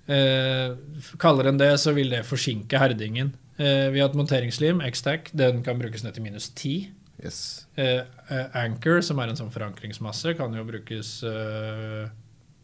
Eh, 0.09 0.73
kaller 1.21 1.51
en 1.51 1.61
det, 1.61 1.75
så 1.79 1.93
vil 1.95 2.11
det 2.11 2.25
forsinke 2.27 2.81
herdingen. 2.81 3.35
Eh, 3.59 3.91
vi 3.93 4.01
har 4.01 4.09
et 4.09 4.17
monteringslim, 4.19 4.81
X-Tack. 4.81 5.31
den 5.37 5.63
kan 5.63 5.79
brukes 5.79 6.05
ned 6.05 6.15
til 6.15 6.23
minus 6.23 6.49
ti. 6.49 6.91
Yes. 7.23 7.67
Eh, 7.77 8.03
eh, 8.31 8.47
Anchor, 8.65 9.01
som 9.03 9.19
er 9.19 9.31
en 9.31 9.39
sånn 9.39 9.53
forankringsmasse, 9.53 10.35
kan 10.39 10.55
jo 10.55 10.65
brukes 10.65 11.21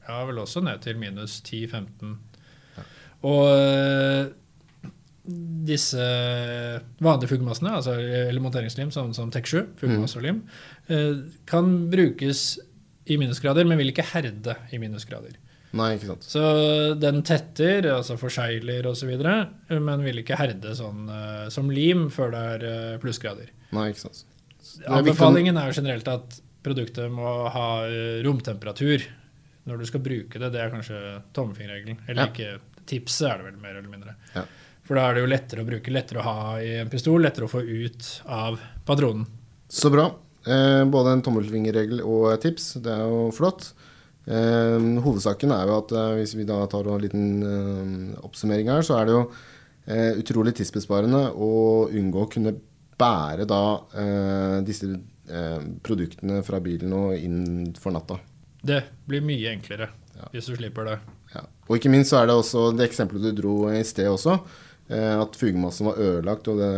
ja, 0.09 0.25
vel 0.25 0.41
også 0.41 0.63
ned 0.65 0.81
til 0.83 0.99
minus 0.99 1.43
10-15. 1.45 2.17
Og 3.29 3.45
eh, 3.53 4.31
disse 5.69 6.05
vanlige 7.05 7.33
fuggemassene, 7.35 7.75
altså, 7.77 7.99
eller 7.99 8.43
monteringslim, 8.43 8.93
sånn 8.95 9.13
som 9.17 9.33
Tech7, 9.35 9.75
fuggemasse 9.81 10.19
og 10.21 10.25
lim, 10.25 10.41
eh, 10.89 11.27
kan 11.49 11.69
brukes 11.93 12.55
i 13.09 13.19
minusgrader, 13.21 13.69
men 13.69 13.81
vil 13.81 13.93
ikke 13.93 14.07
herde 14.15 14.57
i 14.73 14.81
minusgrader. 14.81 15.37
Nei, 15.77 15.91
ikke 15.99 16.09
sant. 16.15 16.25
Så 16.25 16.43
den 16.97 17.21
tetter, 17.29 17.91
altså 17.93 18.17
forsegler 18.21 18.87
osv., 18.89 19.11
men 19.21 20.05
vil 20.07 20.23
ikke 20.23 20.39
herde 20.41 20.73
sånn 20.79 21.09
uh, 21.13 21.47
som 21.53 21.69
lim 21.69 22.07
før 22.15 22.33
det 22.33 22.45
er 22.55 22.65
uh, 22.65 22.99
plussgrader. 23.03 23.51
Nei, 23.77 23.91
ikke 23.93 24.07
sant. 24.07 24.23
er 24.81 25.01
Anbefalingen 25.01 25.61
er 25.61 25.69
jo 25.69 25.77
generelt 25.83 26.09
at 26.09 26.39
produktet 26.65 27.13
må 27.13 27.49
ha 27.53 27.69
eh, 27.87 28.19
romtemperatur 28.25 29.05
når 29.69 29.83
du 29.83 29.89
skal 29.89 30.03
bruke 30.05 30.41
det. 30.41 30.51
Det 30.55 30.61
er 30.63 30.73
kanskje 30.73 30.99
tommelfingerregelen. 31.37 32.01
Eller 32.09 32.27
Ja. 32.27 32.33
ikke 32.33 32.87
tipset, 32.89 33.29
er 33.29 33.39
det 33.39 33.51
vel 33.51 33.61
mer 33.63 33.77
eller 33.77 33.93
mindre. 33.93 34.15
Ja. 34.35 34.45
For 34.89 34.97
da 34.97 35.05
er 35.09 35.15
det 35.15 35.23
jo 35.23 35.31
lettere 35.31 35.63
å 35.65 35.69
bruke, 35.69 35.93
lettere 35.93 36.23
å 36.23 36.27
ha 36.27 36.39
i 36.65 36.79
en 36.81 36.89
pistol, 36.93 37.21
lettere 37.23 37.45
å 37.45 37.53
få 37.53 37.61
ut 37.61 38.09
av 38.25 38.59
patronen. 38.89 39.27
Så 39.69 39.93
bra. 39.93 40.09
Eh, 40.49 40.85
både 40.89 41.13
en 41.13 41.23
tommelfingerregel 41.23 42.01
og 42.01 42.41
tips. 42.41 42.73
Det 42.85 42.95
er 42.95 43.05
jo 43.05 43.29
flott. 43.37 43.73
Eh, 44.27 44.79
hovedsaken 45.05 45.53
er 45.55 45.69
jo 45.71 45.77
at 45.79 45.93
eh, 45.95 46.15
hvis 46.19 46.35
vi 46.37 46.49
da 46.49 46.63
tar 46.71 46.89
en 46.91 47.01
liten 47.05 47.29
eh, 47.45 48.19
oppsummering 48.27 48.69
her, 48.73 48.83
så 48.83 48.99
er 48.99 49.07
det 49.09 49.17
jo 49.17 49.23
utrolig 49.89 50.53
tidsbesparende 50.53 51.31
å 51.33 51.47
unngå 51.97 52.27
å 52.27 52.29
kunne 52.29 52.51
bære 52.99 53.47
da 53.49 53.61
eh, 53.97 54.57
disse 54.67 54.91
eh, 54.93 55.63
produktene 55.85 56.43
fra 56.45 56.61
bilen 56.61 56.93
og 56.93 57.15
inn 57.17 57.71
for 57.79 57.95
natta. 57.95 58.19
Det 58.61 58.83
blir 59.09 59.25
mye 59.25 59.55
enklere 59.55 59.89
hvis 60.33 60.49
du 60.51 60.57
slipper 60.59 60.89
det. 60.89 60.97
Ja. 61.33 61.45
Og 61.69 61.77
ikke 61.79 61.93
minst 61.93 62.11
så 62.11 62.19
er 62.21 62.27
det 62.29 62.35
også 62.35 62.73
det 62.75 62.89
eksempelet 62.89 63.31
du 63.31 63.39
dro 63.39 63.55
i 63.71 63.85
sted 63.87 64.11
også. 64.11 64.35
eh, 64.91 65.15
At 65.15 65.39
fugemassen 65.39 65.87
var 65.87 66.01
ødelagt 66.03 66.49
og 66.51 66.59
det, 66.59 66.71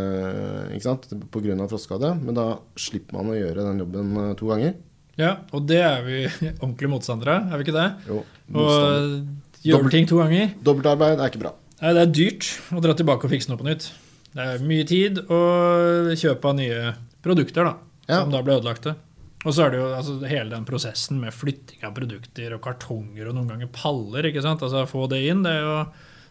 ikke 0.77 0.85
sant? 0.85 1.07
pga. 1.33 1.57
frostskade. 1.67 2.13
Men 2.21 2.37
da 2.37 2.47
slipper 2.77 3.17
man 3.17 3.33
å 3.33 3.39
gjøre 3.39 3.65
den 3.65 3.81
jobben 3.81 4.13
to 4.37 4.51
ganger. 4.53 4.77
Ja, 5.21 5.35
og 5.53 5.65
det 5.69 5.79
er 5.85 6.01
vi 6.05 6.19
ordentlig 6.63 6.89
motstandere 6.91 7.35
av, 7.37 7.51
er 7.53 7.61
vi 7.61 7.67
ikke 7.67 7.75
det? 7.77 7.87
Jo, 8.09 8.21
Og 8.51 8.55
motstander. 8.57 9.19
gjør 9.67 9.91
ting 9.93 10.09
to 10.09 10.17
ganger. 10.23 10.53
Dobbeltarbeid 10.65 11.19
er 11.21 11.29
ikke 11.31 11.43
bra. 11.43 11.53
Nei, 11.81 11.93
det 11.97 12.01
er 12.07 12.11
dyrt 12.17 12.49
å 12.77 12.81
dra 12.83 12.95
tilbake 12.97 13.25
og 13.27 13.33
fikse 13.33 13.49
noe 13.51 13.59
på 13.61 13.65
nytt. 13.69 13.87
Det 14.31 14.43
er 14.47 14.61
mye 14.63 14.83
tid 14.87 15.17
og 15.27 16.11
kjøp 16.21 16.45
av 16.47 16.57
nye 16.59 16.91
produkter 17.25 17.67
da, 17.67 17.73
Ja. 18.09 18.21
som 18.23 18.31
da 18.33 18.41
ble 18.45 18.57
ødelagte. 18.59 18.95
Og 19.41 19.55
så 19.57 19.63
er 19.65 19.71
det 19.73 19.79
jo 19.81 19.87
altså, 19.97 20.13
hele 20.29 20.51
den 20.53 20.65
prosessen 20.67 21.17
med 21.19 21.33
flytting 21.33 21.81
av 21.87 21.95
produkter 21.97 22.53
og 22.53 22.61
kartonger 22.61 23.27
og 23.31 23.33
noen 23.35 23.49
ganger 23.49 23.71
paller. 23.73 24.27
ikke 24.29 24.43
sant? 24.45 24.61
Altså 24.61 24.83
Få 24.89 25.07
det 25.09 25.23
inn, 25.31 25.41
det 25.45 25.55
er 25.57 25.65
jo 25.65 25.77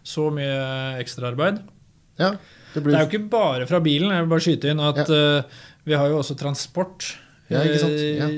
så 0.07 0.29
mye 0.33 1.01
ekstraarbeid. 1.03 1.59
Ja, 2.23 2.31
det 2.75 2.83
blir... 2.85 2.95
Det 2.95 3.01
er 3.01 3.05
jo 3.07 3.11
ikke 3.11 3.31
bare 3.33 3.67
fra 3.67 3.81
bilen. 3.83 4.13
Jeg 4.15 4.23
vil 4.25 4.31
bare 4.31 4.45
skyte 4.47 4.71
inn 4.71 4.83
at 4.87 5.03
eh, 5.11 5.59
vi 5.91 5.99
har 5.99 6.07
jo 6.13 6.21
også 6.23 6.39
transport 6.39 7.09
Ja, 7.51 7.61
eh, 7.61 8.17
Ja. 8.19 8.29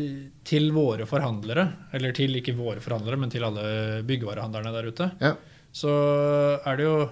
til 0.45 0.71
våre 0.73 1.07
forhandlere. 1.07 1.69
Eller 1.93 2.13
til 2.17 2.35
ikke 2.41 2.55
våre 2.57 2.81
forhandlere, 2.81 3.19
men 3.19 3.31
til 3.31 3.45
alle 3.45 4.03
byggevarehandlerne 4.09 4.73
der 4.73 4.89
ute. 4.91 5.11
Ja. 5.21 5.35
Så 5.73 5.91
er 6.67 6.77
det 6.77 6.85
jo 6.89 7.11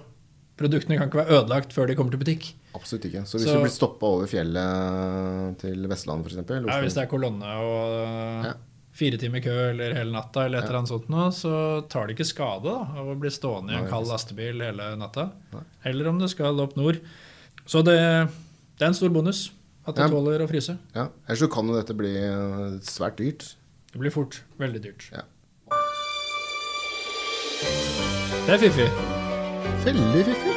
Produktene 0.61 0.93
kan 0.99 1.07
ikke 1.09 1.23
være 1.25 1.39
ødelagt 1.39 1.71
før 1.73 1.87
de 1.87 1.95
kommer 1.97 2.11
til 2.13 2.19
butikk. 2.21 2.51
Absolutt 2.75 3.05
ikke. 3.07 3.23
Så 3.25 3.39
hvis 3.39 3.47
Så- 3.49 3.55
du 3.55 3.63
blir 3.63 3.71
stoppa 3.73 4.05
over 4.05 4.27
fjellet 4.29 5.57
til 5.57 5.87
Vestlandet 5.89 6.27
f.eks. 6.27 6.67
Ja, 6.67 6.81
hvis 6.83 6.93
det 6.93 7.01
er 7.03 7.07
kolonne 7.09 7.41
og 7.43 8.45
Ja. 8.45 8.53
fire 8.93 9.17
timer 9.17 9.41
kø 9.41 9.71
eller 9.71 9.95
hele 9.95 10.11
natta, 10.11 10.45
eller 10.45 10.59
et 10.59 10.65
eller 10.65 10.77
annet 10.79 10.89
sånt 10.91 11.09
nå, 11.09 11.31
så 11.33 11.87
tar 11.89 12.05
det 12.05 12.15
ikke 12.17 12.27
skade 12.29 12.63
da, 12.63 12.75
av 12.99 13.07
å 13.07 13.19
bli 13.19 13.29
stående 13.29 13.71
i 13.71 13.75
en 13.79 13.87
kald 13.89 14.05
lastebil 14.07 14.61
hele 14.61 14.95
natta. 14.99 15.31
Nei. 15.51 15.63
Eller 15.85 16.07
om 16.09 16.19
det 16.19 16.29
skal 16.29 16.59
opp 16.59 16.75
nord. 16.77 16.99
Så 17.65 17.83
det, 17.83 18.29
det 18.77 18.81
er 18.85 18.87
en 18.87 18.93
stor 18.93 19.09
bonus 19.09 19.49
at 19.87 19.95
det 19.95 20.03
Ja. 20.03 20.09
tåler 20.09 20.43
å 20.43 20.47
fryse. 20.49 20.77
Ja. 20.95 21.07
Ellers 21.27 21.39
så 21.41 21.47
kan 21.51 21.67
jo 21.67 21.73
dette 21.75 21.93
bli 21.97 22.15
eh, 22.17 22.79
svært 22.85 23.17
dyrt. 23.17 23.55
Det 23.91 23.99
blir 23.99 24.11
fort 24.11 24.41
veldig 24.59 24.81
dyrt. 24.83 25.09
Ja. 25.11 25.23
Det 28.45 28.53
er 28.55 28.57
fiffig. 28.61 28.89
Veldig 29.85 30.23
fiffig. 30.25 30.55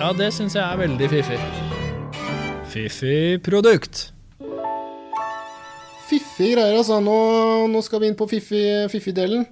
Ja, 0.00 0.12
det 0.16 0.32
syns 0.34 0.54
jeg 0.56 0.64
er 0.64 0.76
veldig 0.80 1.08
fiffig. 1.12 1.40
Fiffig 2.72 3.42
produkt. 3.44 4.08
Fiffige 6.08 6.54
greier, 6.56 6.76
altså. 6.80 6.98
Nå, 7.04 7.16
nå 7.72 7.82
skal 7.84 8.00
vi 8.02 8.08
inn 8.10 8.16
på 8.18 8.26
fiffig- 8.28 8.88
fiffig-delen. 8.92 9.46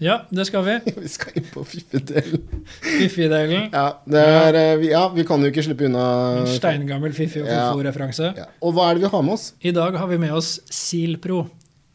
Ja, 0.00 0.20
det 0.32 0.46
skal 0.48 0.64
vi. 0.66 0.76
vi 1.04 1.10
skal 1.12 1.36
inn 1.40 1.48
på 1.52 1.64
fiffidelen. 1.68 2.44
Fiffidelen. 2.82 3.68
Ja, 3.72 3.86
er, 4.08 4.58
eh, 4.60 4.76
vi- 4.80 4.90
ja, 4.90 5.06
vi 5.12 5.24
kan 5.28 5.42
jo 5.42 5.50
ikke 5.52 5.64
slippe 5.66 5.86
unna 5.88 6.04
En 6.42 6.50
steingammel 6.50 7.14
Fiffi 7.16 7.42
og 7.44 7.48
Fofo-referanse. 7.50 8.32
ja. 8.36 8.46
Og 8.62 8.76
hva 8.76 8.90
er 8.90 8.98
det 8.98 9.06
vi 9.06 9.12
har 9.12 9.26
med 9.26 9.36
oss? 9.38 9.52
I 9.60 9.74
dag 9.76 9.96
har 9.96 10.08
vi 10.10 10.18
med 10.22 10.32
oss 10.36 10.60
Silpro, 10.70 11.46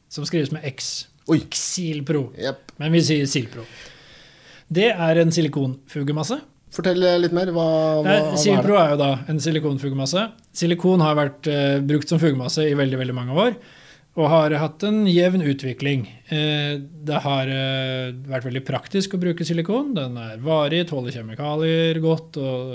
som 0.09 0.25
skrives 0.25 0.51
med 0.51 0.65
X. 0.73 0.91
Oi. 1.31 1.41
Xilpro. 1.49 2.31
Yep. 2.37 2.71
Men 2.81 2.91
vi 2.91 3.03
sier 3.05 3.27
Silpro. 3.29 3.65
Det 4.71 4.89
er 4.93 5.19
en 5.21 5.31
silikonfugemasse. 5.31 6.39
Fortell 6.71 7.03
eh, 7.03 7.17
litt 7.19 7.33
mer. 7.35 7.51
Hva, 7.51 7.67
hva, 8.05 8.15
er 8.31 8.39
Silpro 8.39 8.77
er 8.79 8.93
jo 8.93 8.99
da 9.01 9.11
en 9.31 9.41
silikonfugemasse. 9.43 10.23
Silikon 10.55 11.03
har 11.03 11.17
vært 11.19 11.47
uh, 11.51 11.79
brukt 11.83 12.07
som 12.11 12.19
fugemasse 12.21 12.63
i 12.63 12.75
veldig 12.79 12.99
veldig 13.01 13.15
mange 13.15 13.35
år. 13.35 13.57
Og 14.19 14.27
har 14.27 14.51
hatt 14.59 14.83
en 14.83 15.05
jevn 15.07 15.43
utvikling. 15.47 16.01
Eh, 16.27 16.73
det 17.07 17.19
har 17.23 17.47
eh, 17.47 18.09
vært 18.27 18.47
veldig 18.49 18.63
praktisk 18.67 19.15
å 19.15 19.21
bruke 19.21 19.45
silikon. 19.47 19.93
Den 19.95 20.17
er 20.19 20.41
varig, 20.43 20.83
tåler 20.89 21.15
kjemikalier 21.15 21.99
godt 22.03 22.39
og 22.41 22.73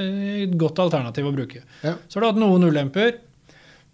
er 0.00 0.46
et 0.48 0.56
godt 0.58 0.80
alternativ 0.82 1.28
å 1.28 1.34
bruke. 1.34 1.62
Ja. 1.84 1.94
Så 2.08 2.18
har 2.18 2.24
du 2.24 2.30
hatt 2.32 2.40
noen 2.42 2.66
ulemper. 2.66 3.20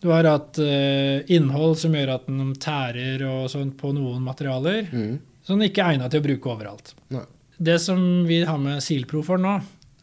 Du 0.01 0.09
har 0.13 0.29
hatt 0.29 0.61
eh, 0.63 1.21
innhold 1.37 1.77
som 1.83 1.93
gjør 1.97 2.15
at 2.15 2.31
den 2.31 2.55
tærer 2.65 3.27
og 3.29 3.51
sånt 3.53 3.77
på 3.81 3.93
noen 3.97 4.25
materialer. 4.25 4.89
Mm. 4.89 5.19
Som 5.45 5.61
ikke 5.63 5.85
er 5.85 5.99
egnet 5.99 6.15
til 6.15 6.25
å 6.25 6.29
bruke 6.31 6.53
overalt. 6.55 6.95
Nei. 7.13 7.27
Det 7.57 7.77
som 7.81 8.01
vi 8.29 8.41
har 8.45 8.59
med 8.61 8.81
Silpro 8.85 9.21
for 9.25 9.41
nå, 9.41 9.59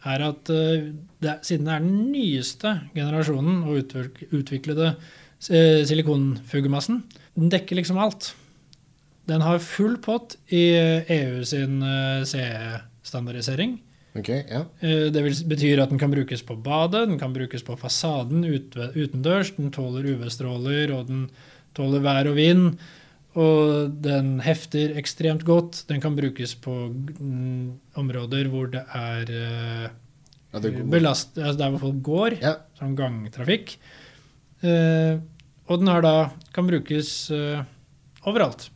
er 0.10 0.24
at 0.25 0.50
det, 0.50 1.34
siden 1.48 1.67
det 1.67 1.74
er 1.74 1.84
den 1.84 2.00
nyeste 2.12 2.72
generasjonen 2.96 3.62
og 3.63 3.77
utvik- 3.84 4.24
utviklede 4.34 4.96
silikonfugemassen, 5.44 7.02
den 7.36 7.50
dekker 7.52 7.76
liksom 7.80 7.98
alt. 8.02 8.34
Den 9.30 9.42
har 9.44 9.60
full 9.64 9.98
pott 10.04 10.36
i 10.52 10.66
EU 11.16 11.44
sin 11.48 11.78
eh, 11.84 12.24
CE-standardisering. 12.28 13.78
Ok, 14.20 14.28
ja. 14.30 14.66
Eh, 14.84 15.08
Det 15.14 15.24
betyr 15.50 15.80
at 15.82 15.90
den 15.90 16.00
kan 16.02 16.12
brukes 16.12 16.44
på 16.46 16.56
badet, 16.62 17.08
den 17.10 17.18
kan 17.20 17.34
brukes 17.34 17.64
på 17.66 17.78
fasaden 17.80 18.44
ute, 18.46 18.92
utendørs, 18.96 19.54
den 19.56 19.72
tåler 19.74 20.06
UV-stråler, 20.12 20.92
og 20.94 21.08
den 21.08 21.24
tåler 21.74 22.04
vær 22.04 22.30
og 22.30 22.36
vind. 22.38 22.76
Og 23.34 23.90
den 24.06 24.36
hefter 24.46 24.92
ekstremt 25.00 25.42
godt. 25.48 25.86
Den 25.90 26.00
kan 26.04 26.14
brukes 26.16 26.52
på 26.62 26.76
mm, 26.94 27.72
områder 27.98 28.46
hvor 28.52 28.68
det 28.70 28.84
er 28.94 29.32
eh, 29.34 29.88
belast, 30.92 31.34
altså 31.40 31.58
der 31.64 31.72
hvor 31.74 31.80
folk 31.88 32.04
går, 32.06 32.36
Ja. 32.44 32.54
som 32.78 32.94
gangtrafikk. 32.96 33.78
Eh, 34.62 35.18
og 35.67 35.79
den 35.79 35.91
her 35.91 36.03
da, 36.03 36.13
kan 36.55 36.67
brukes 36.67 37.10
uh, 37.32 37.63
overalt. 38.27 38.70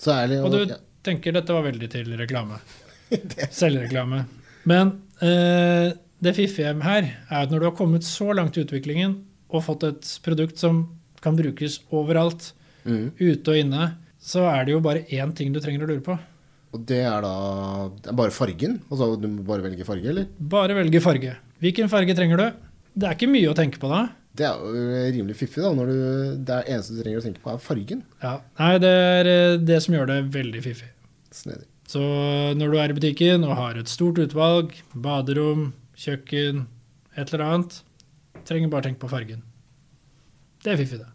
Så 0.00 0.12
ærlig. 0.14 0.40
Og 0.44 0.52
du 0.52 0.58
ja. 0.72 0.78
tenker 1.06 1.36
dette 1.36 1.54
var 1.54 1.66
veldig 1.66 1.88
til 1.92 2.12
reklame. 2.18 2.58
Selvreklame. 3.60 4.24
Men 4.68 4.92
uh, 5.22 5.92
det 6.24 6.36
fiffige 6.36 6.74
her 6.82 7.08
er 7.08 7.42
at 7.42 7.52
når 7.52 7.62
du 7.62 7.68
har 7.70 7.76
kommet 7.78 8.06
så 8.08 8.32
langt 8.36 8.56
i 8.56 8.64
utviklingen 8.64 9.18
og 9.52 9.64
fått 9.68 9.84
et 9.88 10.12
produkt 10.24 10.58
som 10.60 10.86
kan 11.24 11.36
brukes 11.38 11.80
overalt, 11.94 12.52
Mm. 12.86 13.10
ute 13.18 13.50
og 13.50 13.58
inne, 13.58 13.86
så 14.22 14.44
er 14.46 14.66
det 14.66 14.74
jo 14.76 14.82
bare 14.82 15.00
én 15.10 15.32
ting 15.34 15.50
du 15.50 15.58
trenger 15.62 15.82
å 15.82 15.88
lure 15.90 16.04
på. 16.06 16.14
Og 16.74 16.82
det 16.86 17.00
er 17.08 17.24
da 17.24 17.32
det 18.02 18.12
er 18.12 18.18
bare 18.18 18.34
fargen? 18.34 18.76
Altså 18.90 19.08
du 19.18 19.26
må 19.32 19.42
bare 19.46 19.64
velge 19.64 19.86
farge, 19.86 20.06
eller? 20.12 20.28
Bare 20.38 20.76
velge 20.78 21.00
farge. 21.02 21.32
Hvilken 21.62 21.90
farge 21.90 22.14
trenger 22.14 22.38
du? 22.42 22.46
Det 22.96 23.08
er 23.08 23.16
ikke 23.16 23.30
mye 23.32 23.50
å 23.50 23.56
tenke 23.58 23.80
på 23.82 23.90
da. 23.90 24.04
Det 24.36 24.44
er 24.44 24.58
jo 24.60 24.84
rimelig 25.14 25.38
fiffig, 25.38 25.62
da. 25.64 25.70
Når 25.76 25.88
du, 25.88 25.96
det 26.44 26.58
er 26.58 26.68
eneste 26.74 26.96
du 26.96 27.00
trenger 27.00 27.22
å 27.22 27.24
tenke 27.24 27.42
på, 27.44 27.54
er 27.54 27.62
fargen. 27.62 28.04
Ja. 28.22 28.34
Nei, 28.60 28.74
det 28.82 28.92
er 28.92 29.30
eh, 29.32 29.56
det 29.62 29.80
som 29.84 29.96
gjør 29.96 30.10
det 30.10 30.20
veldig 30.34 30.62
fiffig. 30.64 30.90
Snedig. 31.34 31.68
Så 31.86 32.02
når 32.58 32.72
du 32.72 32.78
er 32.82 32.92
i 32.92 32.96
butikken 32.96 33.46
og 33.46 33.54
har 33.56 33.78
et 33.78 33.90
stort 33.90 34.18
utvalg, 34.18 34.74
baderom, 34.92 35.68
kjøkken, 35.96 36.64
et 37.16 37.30
eller 37.30 37.44
annet, 37.46 37.78
trenger 38.46 38.72
bare 38.72 38.88
tenke 38.88 39.04
på 39.04 39.12
fargen. 39.12 39.44
Det 40.64 40.74
er 40.74 40.80
fiffig, 40.82 40.98
det. 40.98 41.12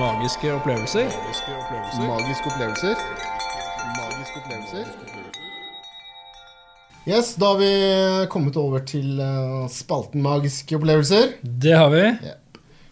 Magiske 0.00 0.50
opplevelser. 0.52 1.06
Magiske 1.08 2.50
opplevelser. 2.50 3.06
Magiske 4.00 4.42
opplevelser. 4.42 5.17
Yes, 7.08 7.34
da 7.34 7.46
har 7.46 7.56
vi 7.56 7.68
kommet 8.28 8.56
over 8.60 8.82
til 8.84 9.16
eh, 9.24 9.68
spalten 9.72 10.20
Magiske 10.20 10.76
opplevelser. 10.76 11.38
Det 11.40 11.72
har 11.72 11.88
vi. 11.88 12.02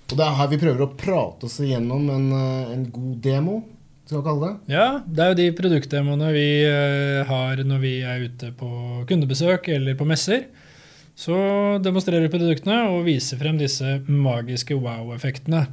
Og 0.09 0.15
det 0.17 0.25
er 0.25 0.39
her 0.39 0.49
vi 0.49 0.59
prøver 0.63 0.85
å 0.87 0.95
prate 0.97 1.45
oss 1.45 1.59
igjennom 1.61 2.07
en, 2.15 2.31
eh, 2.33 2.71
en 2.73 2.87
god 2.95 3.19
demo, 3.27 3.59
skal 4.07 4.23
vi 4.23 4.25
kalle 4.31 4.47
det. 4.47 4.73
Ja, 4.73 4.87
det 5.05 5.21
er 5.21 5.35
jo 5.35 5.39
de 5.43 5.49
produktdemoene 5.59 6.31
vi 6.33 6.47
eh, 6.65 7.29
har 7.29 7.61
når 7.61 7.83
vi 7.83 7.93
er 8.09 8.25
ute 8.25 8.55
på 8.57 8.71
kundebesøk 9.11 9.69
eller 9.77 10.01
på 10.01 10.09
messer. 10.09 10.47
Så 11.13 11.37
demonstrerer 11.85 12.25
vi 12.25 12.33
produktene 12.39 12.87
og 12.95 13.05
viser 13.11 13.37
frem 13.43 13.61
disse 13.61 13.99
magiske 14.09 14.81
wow-effektene. 14.81 15.67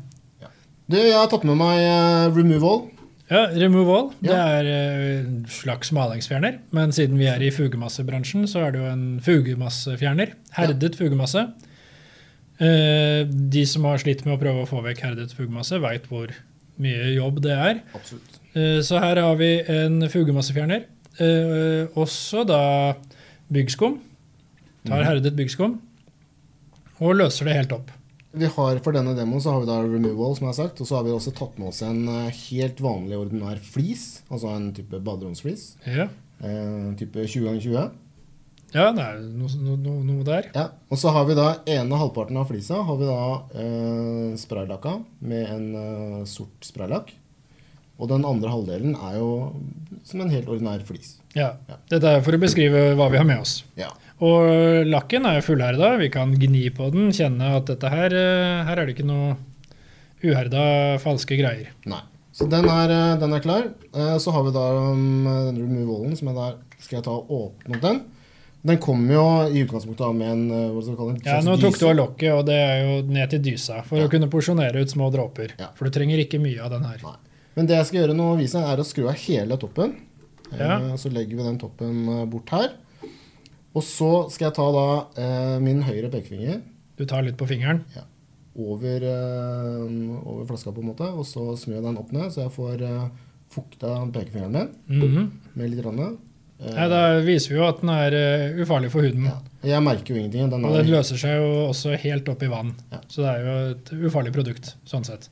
Du, 0.91 0.99
jeg 0.99 1.15
har 1.15 1.31
tatt 1.31 1.47
med 1.47 1.61
meg 1.63 2.35
Removal. 2.35 2.89
Ja, 3.31 3.45
Removal 3.55 4.09
det 4.21 4.29
Ja. 4.31 4.47
er 4.59 4.65
eh, 4.67 5.19
en 5.23 5.45
slags 5.47 5.91
malingsfjerner. 5.95 6.57
Men 6.71 6.91
siden 6.91 7.17
vi 7.17 7.25
er 7.31 7.39
i 7.41 7.49
fugemassebransjen, 7.51 8.43
så 8.47 8.65
er 8.67 8.71
det 8.71 8.81
jo 8.81 8.89
en 8.91 9.19
fugemassefjerner. 9.23 10.33
Herdet 10.57 10.95
fugemasse. 10.99 11.45
Eh, 12.59 13.23
De 13.25 13.65
som 13.65 13.83
har 13.85 13.97
slitt 13.97 14.25
med 14.25 14.35
å 14.37 14.41
prøve 14.41 14.63
å 14.63 14.69
få 14.69 14.83
vekk 14.83 14.99
herdet 15.07 15.33
fugemasse, 15.33 15.79
veit 15.81 16.05
hvor 16.11 16.29
mye 16.79 17.13
jobb 17.15 17.41
det 17.41 17.51
er. 17.55 17.81
Absolutt. 17.95 18.39
Eh, 18.55 18.79
Så 18.81 18.99
her 18.99 19.15
har 19.21 19.35
vi 19.39 19.61
en 19.67 20.01
fugemassefjerner. 20.09 20.83
Eh, 21.19 21.87
Også 21.95 22.45
da 22.45 22.93
byggskum. 23.51 23.99
Tar 24.85 25.01
Mhm. 25.01 25.05
herdet 25.07 25.35
byggskum 25.35 25.79
og 26.99 27.15
løser 27.15 27.45
det 27.45 27.55
helt 27.55 27.71
opp. 27.71 27.89
Vi 28.33 28.49
har 28.49 28.79
For 28.81 28.95
denne 28.95 29.13
demoen 29.17 29.41
så 29.43 29.53
har 29.53 29.61
vi 29.61 29.69
da 29.69 29.75
Removal, 29.83 30.33
som 30.37 30.47
jeg 30.47 30.53
har 30.55 30.59
sagt. 30.63 30.81
Og 30.81 30.89
så 30.89 30.97
har 30.97 31.05
vi 31.05 31.13
også 31.13 31.33
tatt 31.37 31.57
med 31.61 31.69
oss 31.69 31.83
en 31.85 32.07
eh, 32.09 32.39
helt 32.49 32.81
vanlig 32.81 33.19
ordinær 33.19 33.59
flis. 33.61 34.23
Altså 34.29 34.49
en 34.55 34.71
type 34.73 34.97
baderomsflis. 35.05 35.67
Ja. 35.85 36.07
Eh, 36.41 36.87
type 36.99 37.27
20 37.27 37.45
ganger 37.45 37.61
20. 37.67 37.91
Ja, 38.73 38.87
det 38.89 39.03
er 39.05 39.19
noe, 39.37 39.49
no, 39.61 39.75
no, 39.77 39.99
noe 40.01 40.23
der. 40.25 40.47
Ja, 40.55 40.63
Og 40.89 40.97
så 40.97 41.11
har 41.13 41.27
vi 41.29 41.35
da 41.37 41.51
ene 41.69 41.99
halvparten 42.01 42.39
av 42.41 42.47
flisa 42.49 42.79
har 42.87 42.97
vi 42.97 43.05
da 43.05 43.19
eh, 43.61 44.31
spraylakka 44.41 44.95
med 45.29 45.51
en 45.53 45.67
eh, 45.77 46.23
sort 46.29 46.65
spraylakk. 46.65 47.13
Og 48.01 48.09
den 48.09 48.25
andre 48.25 48.49
halvdelen 48.49 48.95
er 48.97 49.19
jo 49.19 49.27
som 50.03 50.23
en 50.23 50.33
helt 50.33 50.49
ordinær 50.49 50.81
flis. 50.87 51.19
Ja. 51.37 51.51
Ja. 51.69 51.77
Dette 51.93 52.15
er 52.17 52.25
for 52.25 52.33
å 52.33 52.41
beskrive 52.41 52.81
hva 52.97 53.11
vi 53.13 53.21
har 53.21 53.29
med 53.29 53.45
oss. 53.45 53.59
Ja. 53.77 53.91
Og 54.23 54.87
lakken 54.87 55.25
er 55.27 55.39
jo 55.41 55.45
fullherda. 55.49 55.97
Vi 55.99 56.07
kan 56.13 56.31
gni 56.39 56.67
på 56.75 56.87
den, 56.93 57.09
kjenne 57.15 57.55
at 57.57 57.67
dette 57.67 57.89
her, 57.91 58.13
eh, 58.15 58.63
her 58.69 58.79
er 58.79 58.85
det 58.87 58.95
ikke 58.95 59.07
noe 59.09 59.35
uherda, 60.23 60.97
falske 61.03 61.35
greier. 61.39 61.73
Nei. 61.89 61.99
Så 62.33 62.47
den 62.49 62.65
er, 62.65 62.89
eh, 62.89 63.17
den 63.19 63.33
er 63.35 63.43
klar. 63.43 63.67
Eh, 63.93 64.17
Så 64.17 64.31
har 64.31 64.43
vi 64.43 64.51
da 64.55 64.63
um, 64.91 65.25
den 65.25 65.59
removalen, 65.59 66.15
som 66.17 66.27
jeg 66.31 66.35
der 66.39 66.55
skal 66.79 66.97
jeg 66.97 67.03
ta 67.05 67.11
og 67.11 67.29
åpne 67.29 67.75
opp 67.75 67.81
den. 67.81 68.01
Den 68.65 68.77
kommer 68.79 69.11
jo 69.13 69.25
i 69.51 69.65
utgangspunktet 69.65 70.05
av 70.07 70.15
med 70.15 70.29
en 70.31 70.43
hva 70.71 70.81
skal 70.81 70.93
vi 70.93 70.97
kalle 71.01 71.13
det, 71.17 71.25
Ja, 71.27 71.41
Nå 71.43 71.57
tok 71.59 71.77
du 71.77 71.85
av 71.89 71.95
lokket, 71.97 72.31
og 72.31 72.45
det 72.47 72.55
er 72.55 72.77
jo 72.85 73.01
ned 73.11 73.29
til 73.29 73.39
dysa, 73.43 73.83
for 73.83 73.97
Ja. 73.99 74.07
å 74.07 74.09
kunne 74.09 74.29
porsjonere 74.31 74.79
ut 74.81 74.87
små 74.87 75.11
dråper. 75.11 75.51
Ja. 75.59 75.67
For 75.75 75.83
du 75.85 75.91
trenger 75.91 76.17
ikke 76.23 76.39
mye 76.39 76.63
av 76.63 76.71
den 76.71 76.83
her. 76.87 76.97
Nei. 77.03 77.15
Men 77.57 77.65
det 77.67 77.75
jeg 77.75 77.85
skal 77.87 77.99
gjøre 78.07 78.15
nå, 78.15 78.37
vise, 78.39 78.55
er 78.55 78.77
å 78.79 78.85
skru 78.87 79.09
av 79.09 79.15
hele 79.19 79.57
toppen. 79.57 79.93
Ja. 80.57 80.77
Eh, 80.79 80.95
Så 80.95 81.11
legger 81.11 81.35
vi 81.35 81.43
den 81.43 81.59
toppen 81.59 82.29
bort 82.29 82.49
her. 82.49 82.69
Og 83.73 83.81
så 83.81 84.09
skal 84.31 84.49
jeg 84.51 84.55
ta 84.59 84.65
da 84.75 84.87
eh, 85.17 85.59
min 85.63 85.81
høyre 85.85 86.09
pekefinger 86.13 86.59
Du 86.99 87.05
tar 87.09 87.23
litt 87.25 87.37
på 87.39 87.47
fingeren. 87.49 87.79
over, 88.55 89.01
eh, 89.01 90.27
over 90.29 90.45
flaska, 90.45 90.71
på 90.71 90.81
en 90.83 90.91
måte, 90.91 91.07
og 91.09 91.25
så 91.25 91.55
snur 91.57 91.79
jeg 91.79 91.83
den 91.87 91.97
opp 91.97 92.11
ned, 92.13 92.29
så 92.35 92.43
jeg 92.45 92.51
får 92.53 92.83
eh, 92.85 93.07
fukta 93.53 93.95
pekefingeren 94.13 94.69
min 94.87 94.99
Mhm. 95.01 95.31
med 95.55 95.69
litt. 95.71 95.83
Rann. 95.85 95.99
Eh, 96.61 96.73
Ja, 96.75 96.87
da 96.87 96.99
viser 97.25 97.49
vi 97.49 97.55
jo 97.57 97.65
at 97.67 97.81
den 97.81 97.89
er 97.89 98.13
eh, 98.13 98.61
ufarlig 98.63 98.91
for 98.91 99.01
huden. 99.01 99.25
ja. 99.25 99.39
Jeg 99.63 99.81
merker 99.81 100.13
jo 100.13 100.19
ingenting. 100.21 100.49
Den 100.51 100.65
Og 100.65 100.73
den 100.75 100.85
er, 100.85 100.91
løser 100.99 101.17
seg 101.17 101.37
jo 101.39 101.69
også 101.71 101.97
helt 101.97 102.27
opp 102.29 102.43
i 102.43 102.47
vann. 102.47 102.73
Ja. 102.91 102.99
Så 103.07 103.23
det 103.23 103.29
er 103.31 103.39
jo 103.41 103.71
et 103.71 103.91
ufarlig 104.11 104.33
produkt, 104.33 104.75
sånn 104.85 105.05
sett. 105.05 105.29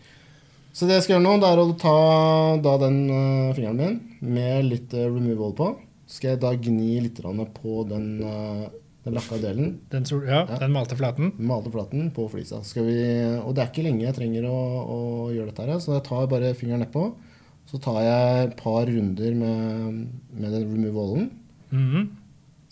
så 0.74 0.88
det 0.88 0.96
jeg 0.96 1.04
skal 1.04 1.20
gjøre 1.20 1.28
nå, 1.28 1.40
det 1.42 1.50
er 1.52 1.58
å 1.60 1.78
ta 1.78 2.58
da 2.64 2.78
den 2.88 3.10
uh, 3.12 3.54
fingeren 3.54 3.76
min 3.78 4.00
med 4.22 4.66
litt 4.66 4.94
uh, 4.94 5.06
removal 5.14 5.52
på. 5.54 5.78
Skal 6.12 6.34
jeg 6.34 6.42
da 6.44 6.52
gni 6.60 7.00
litt 7.06 7.20
på 7.24 7.88
den, 7.88 8.08
eh, 8.22 8.66
den 9.06 9.14
lakka 9.16 9.38
delen. 9.42 9.78
Den, 9.90 10.04
sol- 10.06 10.26
ja, 10.28 10.46
Ja. 10.46 10.58
den 10.60 10.72
malte 10.76 10.96
flaten. 11.00 11.32
Malte 11.40 11.72
flaten 11.72 12.12
på 12.12 12.28
flisa. 12.30 12.60
Vi, 12.76 13.40
og 13.40 13.56
det 13.56 13.64
er 13.64 13.70
ikke 13.72 13.86
lenge 13.88 14.04
jeg 14.06 14.16
trenger 14.18 14.44
å, 14.46 14.58
å 14.86 15.00
gjøre 15.34 15.50
dette 15.54 15.66
her, 15.66 15.80
så 15.80 15.96
jeg 15.96 16.04
tar 16.04 16.28
bare 16.28 16.54
fingeren 16.54 16.84
nedpå. 16.84 17.14
Så 17.72 17.80
tar 17.82 18.02
jeg 18.04 18.50
et 18.50 18.58
par 18.58 18.86
runder 18.86 19.34
med, 19.34 20.08
med 20.36 20.52
den 20.52 20.68
removalen. 20.76 21.30
Mm 21.72 22.10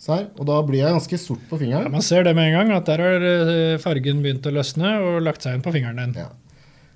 Så 0.00 0.14
her, 0.16 0.26
og 0.38 0.46
da 0.48 0.60
blir 0.64 0.80
jeg 0.80 0.92
ganske 0.94 1.18
sort 1.20 1.40
på 1.48 1.56
Ja, 1.58 1.60
fingeren. 1.60 1.90
man 1.92 2.00
ser 2.02 2.22
det 2.24 2.34
med 2.36 2.48
en 2.52 2.68
gang, 2.68 2.76
at 2.76 2.86
der 2.86 2.98
har 3.04 3.20
eh, 3.20 3.78
fargen 3.78 4.22
begynt 4.22 4.46
å 4.48 4.52
løsne 4.52 4.94
og 5.00 5.22
lagt 5.22 5.42
seg 5.42 5.54
inn 5.56 5.62
på 5.62 5.72
fingeren 5.72 5.96
din. 5.96 6.14
Ja. 6.22 6.28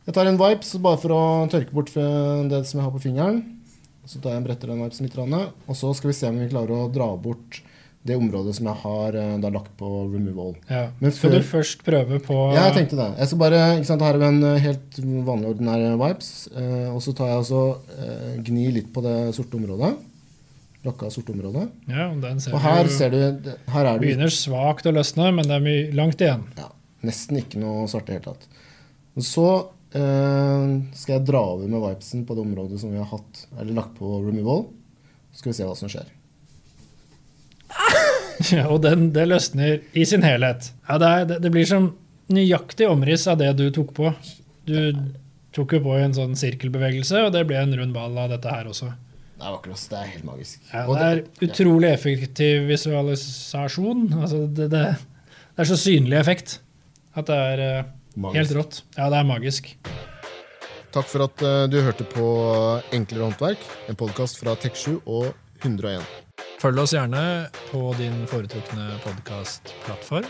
Jeg 0.07 0.15
tar 0.15 0.27
en 0.27 0.37
wipes 0.39 0.75
bare 0.81 0.97
for 1.01 1.11
å 1.13 1.49
tørke 1.49 1.73
bort 1.73 1.89
det 1.93 2.63
som 2.67 2.81
jeg 2.81 2.85
har 2.85 2.91
på 2.93 3.01
fingeren. 3.05 3.43
Så 4.07 4.21
tar 4.21 4.35
jeg 4.35 4.43
en 4.43 4.49
bretter 4.49 4.73
den 4.73 4.83
wipesen 4.85 5.07
litt, 5.09 5.17
og 5.19 5.79
så 5.79 5.93
skal 5.97 6.11
vi 6.11 6.17
se 6.19 6.29
om 6.29 6.41
vi 6.43 6.51
klarer 6.51 6.75
å 6.77 6.91
dra 6.93 7.09
bort 7.17 7.63
det 8.05 8.17
området 8.21 8.53
som 8.59 8.67
jeg 8.69 8.77
har 8.83 9.17
eh, 9.17 9.37
da 9.41 9.49
lagt 9.49 9.71
på 9.81 9.89
removal. 10.13 10.53
Ja. 10.69 10.91
Men 11.01 11.13
Skal 11.17 11.33
du 11.33 11.41
først 11.41 11.81
prøve 11.87 12.19
på 12.21 12.37
Ja, 12.53 12.67
jeg 12.69 12.75
tenkte 12.77 12.99
det. 12.99 13.07
Jeg 13.17 13.31
skal 13.31 13.41
bare, 13.41 13.61
ikke 13.79 13.89
sant, 13.89 14.05
Her 14.05 14.13
har 14.13 14.21
vi 14.21 14.27
en 14.29 14.45
eh, 14.45 14.59
helt 14.61 14.99
vanlig 15.25 15.53
ordinær 15.55 15.85
vipes. 16.03 16.33
Eh, 16.53 16.91
og 16.93 17.01
så 17.01 17.15
tar 17.17 17.33
jeg 17.33 17.41
altså 17.41 17.63
eh, 17.97 18.35
gni 18.45 18.67
litt 18.77 18.91
på 18.93 19.01
det 19.07 19.17
sorte 19.37 19.57
området. 19.57 19.95
Lakka 20.85 21.09
sorte 21.09 21.33
området. 21.33 21.65
Ja, 21.89 22.11
og 22.11 22.21
den 22.21 22.41
ser 22.45 22.53
Og 22.53 22.61
her 22.61 22.85
du 22.85 22.93
ser 22.93 23.15
du 23.15 23.21
Her 23.73 23.87
er 23.87 23.95
det 23.95 24.03
begynner 24.05 24.29
svakt 24.37 24.85
å 24.85 24.93
løsne, 24.93 25.31
men 25.33 25.49
det 25.49 25.57
er 25.57 25.65
mye 25.65 25.87
langt 25.97 26.21
igjen. 26.21 26.45
ja, 26.61 26.69
nesten 27.09 27.41
ikke 27.41 27.63
noe 27.63 27.87
svarte 27.89 28.13
i 28.13 28.19
det 28.19 28.21
hele 28.21 28.35
tatt. 28.35 28.45
Og 29.17 29.25
så 29.25 29.47
eh, 29.55 29.65
skal 29.95 31.13
jeg 31.15 31.27
dra 31.29 31.41
over 31.55 31.69
med 31.71 31.83
wipesen 31.85 32.25
på 32.27 32.35
det 32.35 32.43
området 32.43 32.81
som 32.83 32.91
vi 32.91 32.99
har 32.99 33.07
hatt, 33.13 33.45
eller 33.61 33.77
lagt 33.77 33.95
på 33.99 34.17
removal. 34.25 34.65
Så 35.31 35.43
skal 35.43 35.53
vi 35.53 35.57
se 35.59 35.69
hva 35.69 35.77
som 35.79 35.93
skjer. 35.93 36.11
Ja, 38.51 38.65
og 38.67 38.81
den, 38.83 39.13
det 39.15 39.29
løsner 39.31 39.77
i 39.95 40.03
sin 40.11 40.25
helhet. 40.27 40.73
Ja, 40.89 40.97
det, 40.99 41.07
er, 41.07 41.27
det, 41.31 41.37
det 41.45 41.53
blir 41.55 41.69
som 41.71 41.93
nøyaktig 42.35 42.89
omriss 42.91 43.29
av 43.31 43.39
det 43.39 43.53
du 43.55 43.69
tok 43.75 43.93
på. 43.95 44.11
Du 44.67 44.75
tok 45.55 45.77
jo 45.77 45.81
på 45.85 45.95
i 45.95 46.03
en 46.03 46.17
sånn 46.17 46.35
sirkelbevegelse, 46.39 47.23
og 47.23 47.31
det 47.37 47.45
ble 47.47 47.61
en 47.61 47.77
rund 47.79 47.95
ball 47.95 48.19
av 48.19 48.33
dette 48.35 48.51
her 48.51 48.67
også. 48.71 48.91
Det 49.35 49.47
er 49.47 49.55
vakkert. 49.55 49.87
Det 49.91 49.99
er 50.01 50.11
helt 50.11 50.27
magisk. 50.27 50.61
Ja, 50.73 50.85
det 50.89 51.07
er 51.13 51.23
utrolig 51.47 51.91
effektiv 51.93 52.67
visualisasjon. 52.71 54.07
Altså, 54.19 54.45
det, 54.47 54.69
det, 54.75 54.85
det 55.55 55.65
er 55.65 55.71
så 55.71 55.79
synlig 55.79 56.19
effekt 56.19 56.59
at 57.15 57.31
det 57.31 57.39
er 57.39 57.63
eh, 57.63 57.93
Magisk. 58.15 58.39
helt 58.39 58.57
rått. 58.59 58.83
Ja, 58.97 59.09
det 59.11 59.21
er 59.21 59.29
magisk. 59.29 59.73
Takk 60.95 61.09
for 61.11 61.27
at 61.27 61.43
eh, 61.43 61.65
du 61.71 61.81
hørte 61.83 62.07
på 62.07 62.27
Enklere 62.95 63.27
håndverk, 63.27 63.65
en 63.91 63.99
podkast 63.99 64.39
fra 64.39 64.55
Tek7 64.63 65.01
og 65.11 65.33
101. 65.65 66.05
Følg 66.63 66.79
oss 66.81 66.95
gjerne 66.95 67.25
på 67.73 67.81
din 67.99 68.23
foretrukne 68.31 68.95
podkastplattform. 69.05 70.29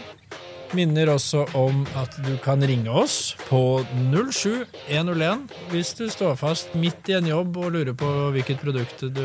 Minner 0.75 1.13
også 1.13 1.45
om 1.55 1.85
at 2.01 2.17
du 2.25 2.33
kan 2.43 2.65
ringe 2.67 2.91
oss 2.91 3.37
på 3.47 3.85
07101 4.11 5.45
hvis 5.71 5.93
du 6.01 6.09
står 6.11 6.35
fast 6.41 6.75
midt 6.75 7.13
i 7.13 7.19
en 7.21 7.29
jobb 7.31 7.61
og 7.63 7.71
lurer 7.77 7.95
på 7.95 8.11
hvilket 8.35 8.65
produkt 8.65 9.07
du 9.15 9.25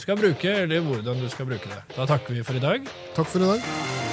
skal 0.00 0.18
bruke, 0.18 0.56
eller 0.64 0.82
hvordan 0.82 1.22
du 1.22 1.28
skal 1.30 1.46
bruke 1.52 1.70
det. 1.70 1.82
Da 1.94 2.08
takker 2.08 2.34
vi 2.34 2.42
for 2.42 2.58
i 2.58 2.64
dag. 2.64 2.90
Takk 3.14 3.30
for 3.30 3.44
i 3.44 3.52
dag. 3.54 4.07